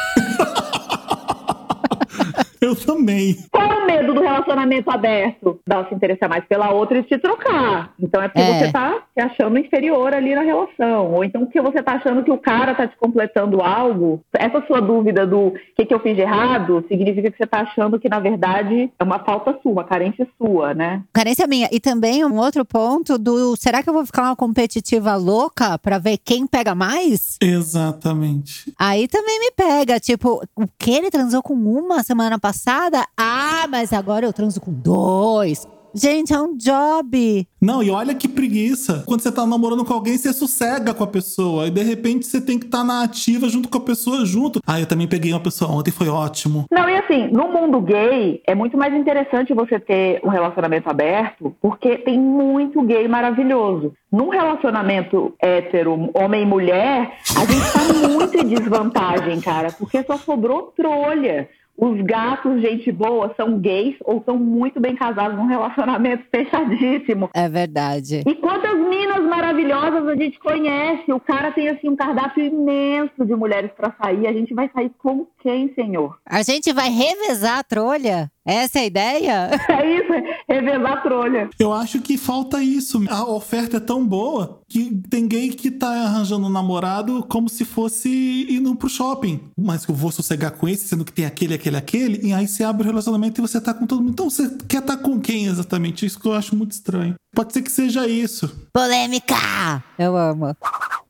[2.72, 3.36] Eu também.
[3.50, 5.60] Qual é o medo do relacionamento aberto?
[5.66, 7.92] Dá se interessar mais pela outra e te trocar.
[8.00, 8.60] Então é porque é.
[8.60, 11.12] você tá se achando inferior ali na relação.
[11.12, 14.22] Ou então porque você tá achando que o cara tá te completando algo.
[14.34, 18.00] Essa sua dúvida do que, que eu fiz de errado significa que você tá achando
[18.00, 21.02] que, na verdade, é uma falta sua, uma carência sua, né?
[21.12, 21.68] Carência minha.
[21.72, 25.98] E também um outro ponto do será que eu vou ficar uma competitiva louca pra
[25.98, 27.38] ver quem pega mais?
[27.42, 28.72] Exatamente.
[28.78, 30.00] Aí também me pega.
[30.00, 32.51] Tipo, o que ele transou com uma semana passada?
[32.52, 35.66] Passada, ah, mas agora eu transo com dois.
[35.94, 37.48] Gente, é um job.
[37.62, 39.04] Não, e olha que preguiça.
[39.06, 41.68] Quando você tá namorando com alguém, você sossega com a pessoa.
[41.68, 44.62] E de repente você tem que estar tá na ativa junto com a pessoa junto.
[44.66, 46.66] Ah, eu também peguei uma pessoa ontem, foi ótimo.
[46.72, 51.54] Não, e assim, no mundo gay, é muito mais interessante você ter um relacionamento aberto,
[51.62, 53.94] porque tem muito gay maravilhoso.
[54.10, 60.18] Num relacionamento hétero, homem e mulher, a gente tá muito em desvantagem, cara, porque só
[60.18, 61.50] sobrou trolha
[61.82, 67.32] os gatos, gente boa, são gays ou são muito bem casados num relacionamento fechadíssimo.
[67.34, 68.22] É verdade.
[68.24, 71.12] E quantas minas maravilhosas a gente conhece?
[71.12, 74.28] O cara tem assim um cardápio imenso de mulheres para sair.
[74.28, 76.20] A gente vai sair com quem, senhor?
[76.24, 78.32] A gente vai revezar a trolha?
[78.46, 79.52] Essa é a ideia?
[79.72, 80.12] É isso,
[80.48, 81.50] revelar a trolha.
[81.58, 83.04] Eu acho que falta isso.
[83.10, 87.64] A oferta é tão boa que tem gay que tá arranjando um namorado como se
[87.64, 89.40] fosse indo pro shopping.
[89.58, 92.28] Mas eu vou sossegar com esse, sendo que tem aquele, aquele, aquele.
[92.28, 94.12] E aí você abre o relacionamento e você tá com todo mundo.
[94.12, 96.06] Então você quer estar tá com quem exatamente?
[96.06, 97.16] Isso que eu acho muito estranho.
[97.34, 98.68] Pode ser que seja isso.
[98.74, 99.84] Polêmica!
[99.98, 100.56] Eu amo.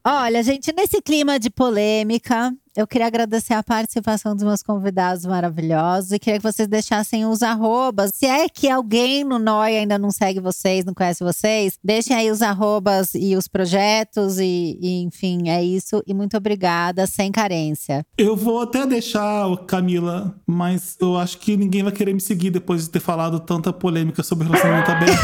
[0.04, 6.14] Olha, gente, nesse clima de polêmica, Eu queria agradecer a participação dos meus convidados maravilhosos
[6.14, 8.12] e queria que vocês deixassem os arrobas.
[8.14, 12.32] Se é que alguém no Noia ainda não segue vocês, não conhece vocês, deixem aí
[12.32, 16.02] os arrobas e os projetos e, e enfim, é isso.
[16.08, 18.06] E muito obrigada, sem carência.
[18.18, 22.86] Eu vou até deixar, Camila, mas eu acho que ninguém vai querer me seguir depois
[22.86, 25.20] de ter falado tanta polêmica sobre relacionamento aberto.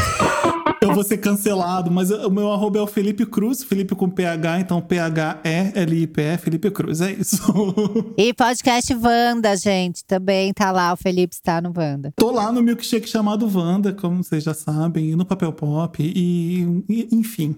[0.82, 4.60] eu vou ser cancelado, mas o meu arroba é o Felipe Cruz, Felipe com PH,
[4.60, 7.37] então P-H-E-L-I-P-E, Felipe Cruz, é isso.
[8.16, 12.12] E podcast Wanda, gente, também tá lá, o Felipe está no Wanda.
[12.16, 16.84] Tô lá no milkshake chamado Wanda, como vocês já sabem, e no Papel Pop, e,
[16.88, 17.56] e enfim.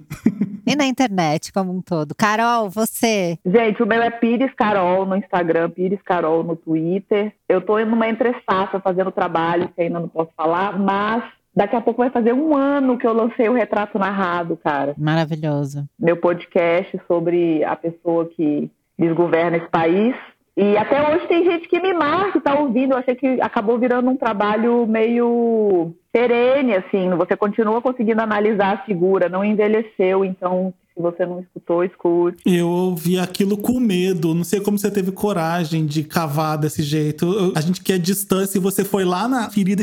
[0.67, 2.15] E na internet como um todo.
[2.15, 3.39] Carol, você?
[3.45, 7.33] Gente, o meu é Pires Carol no Instagram, Pires Carol no Twitter.
[7.49, 11.25] Eu tô numa entrefaça fazendo trabalho que ainda não posso falar, mas
[11.55, 14.95] Daqui a pouco vai fazer um ano que eu lancei o Retrato Narrado, cara.
[14.97, 15.85] Maravilhoso.
[15.99, 18.71] Meu podcast sobre a pessoa que
[19.01, 20.15] desgoverna esse país.
[20.57, 22.93] E até hoje tem gente que me marca e tá ouvindo.
[22.93, 27.09] Eu achei que acabou virando um trabalho meio perene, assim.
[27.17, 32.43] Você continua conseguindo analisar a figura, não envelheceu, então se você não escutou, escute.
[32.45, 34.35] Eu ouvi aquilo com medo.
[34.35, 37.55] Não sei como você teve coragem de cavar desse jeito.
[37.57, 39.83] A gente quer distância e você foi lá na ferida.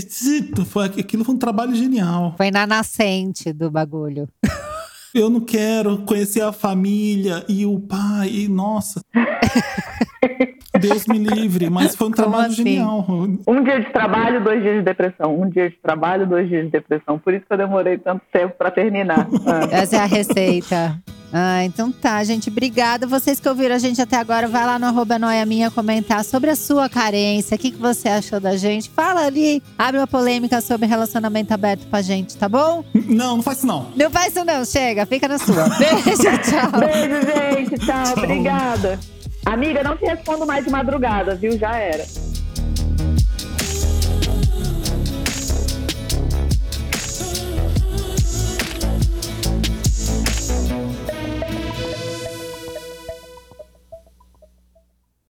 [0.68, 2.36] Foi, aquilo foi um trabalho genial.
[2.38, 4.28] Foi na nascente do bagulho.
[5.18, 8.30] Eu não quero conhecer a família e o pai.
[8.30, 9.02] E, nossa.
[10.80, 12.58] Deus me livre, mas foi um trabalho assim?
[12.58, 13.04] genial.
[13.48, 15.42] Um dia de trabalho, dois dias de depressão.
[15.42, 17.18] Um dia de trabalho, dois dias de depressão.
[17.18, 19.28] Por isso que eu demorei tanto tempo para terminar.
[19.72, 21.02] Essa é a receita.
[21.32, 22.50] Ah, então tá, gente.
[22.50, 23.06] Obrigada.
[23.06, 26.50] Vocês que ouviram a gente até agora, vai lá no arroba Noia Minha comentar sobre
[26.50, 27.56] a sua carência.
[27.56, 28.90] O que, que você achou da gente?
[28.90, 32.84] Fala ali, abre uma polêmica sobre relacionamento aberto pra gente, tá bom?
[32.94, 33.88] Não, não faz isso não.
[33.96, 35.68] Não faz isso não, chega, fica na sua.
[35.78, 36.80] Beijo, tchau.
[36.80, 37.86] Beijo, gente.
[37.86, 38.24] Tchau, tchau.
[38.24, 39.00] obrigada.
[39.46, 41.58] Amiga, não te respondo mais de madrugada, viu?
[41.58, 42.06] Já era.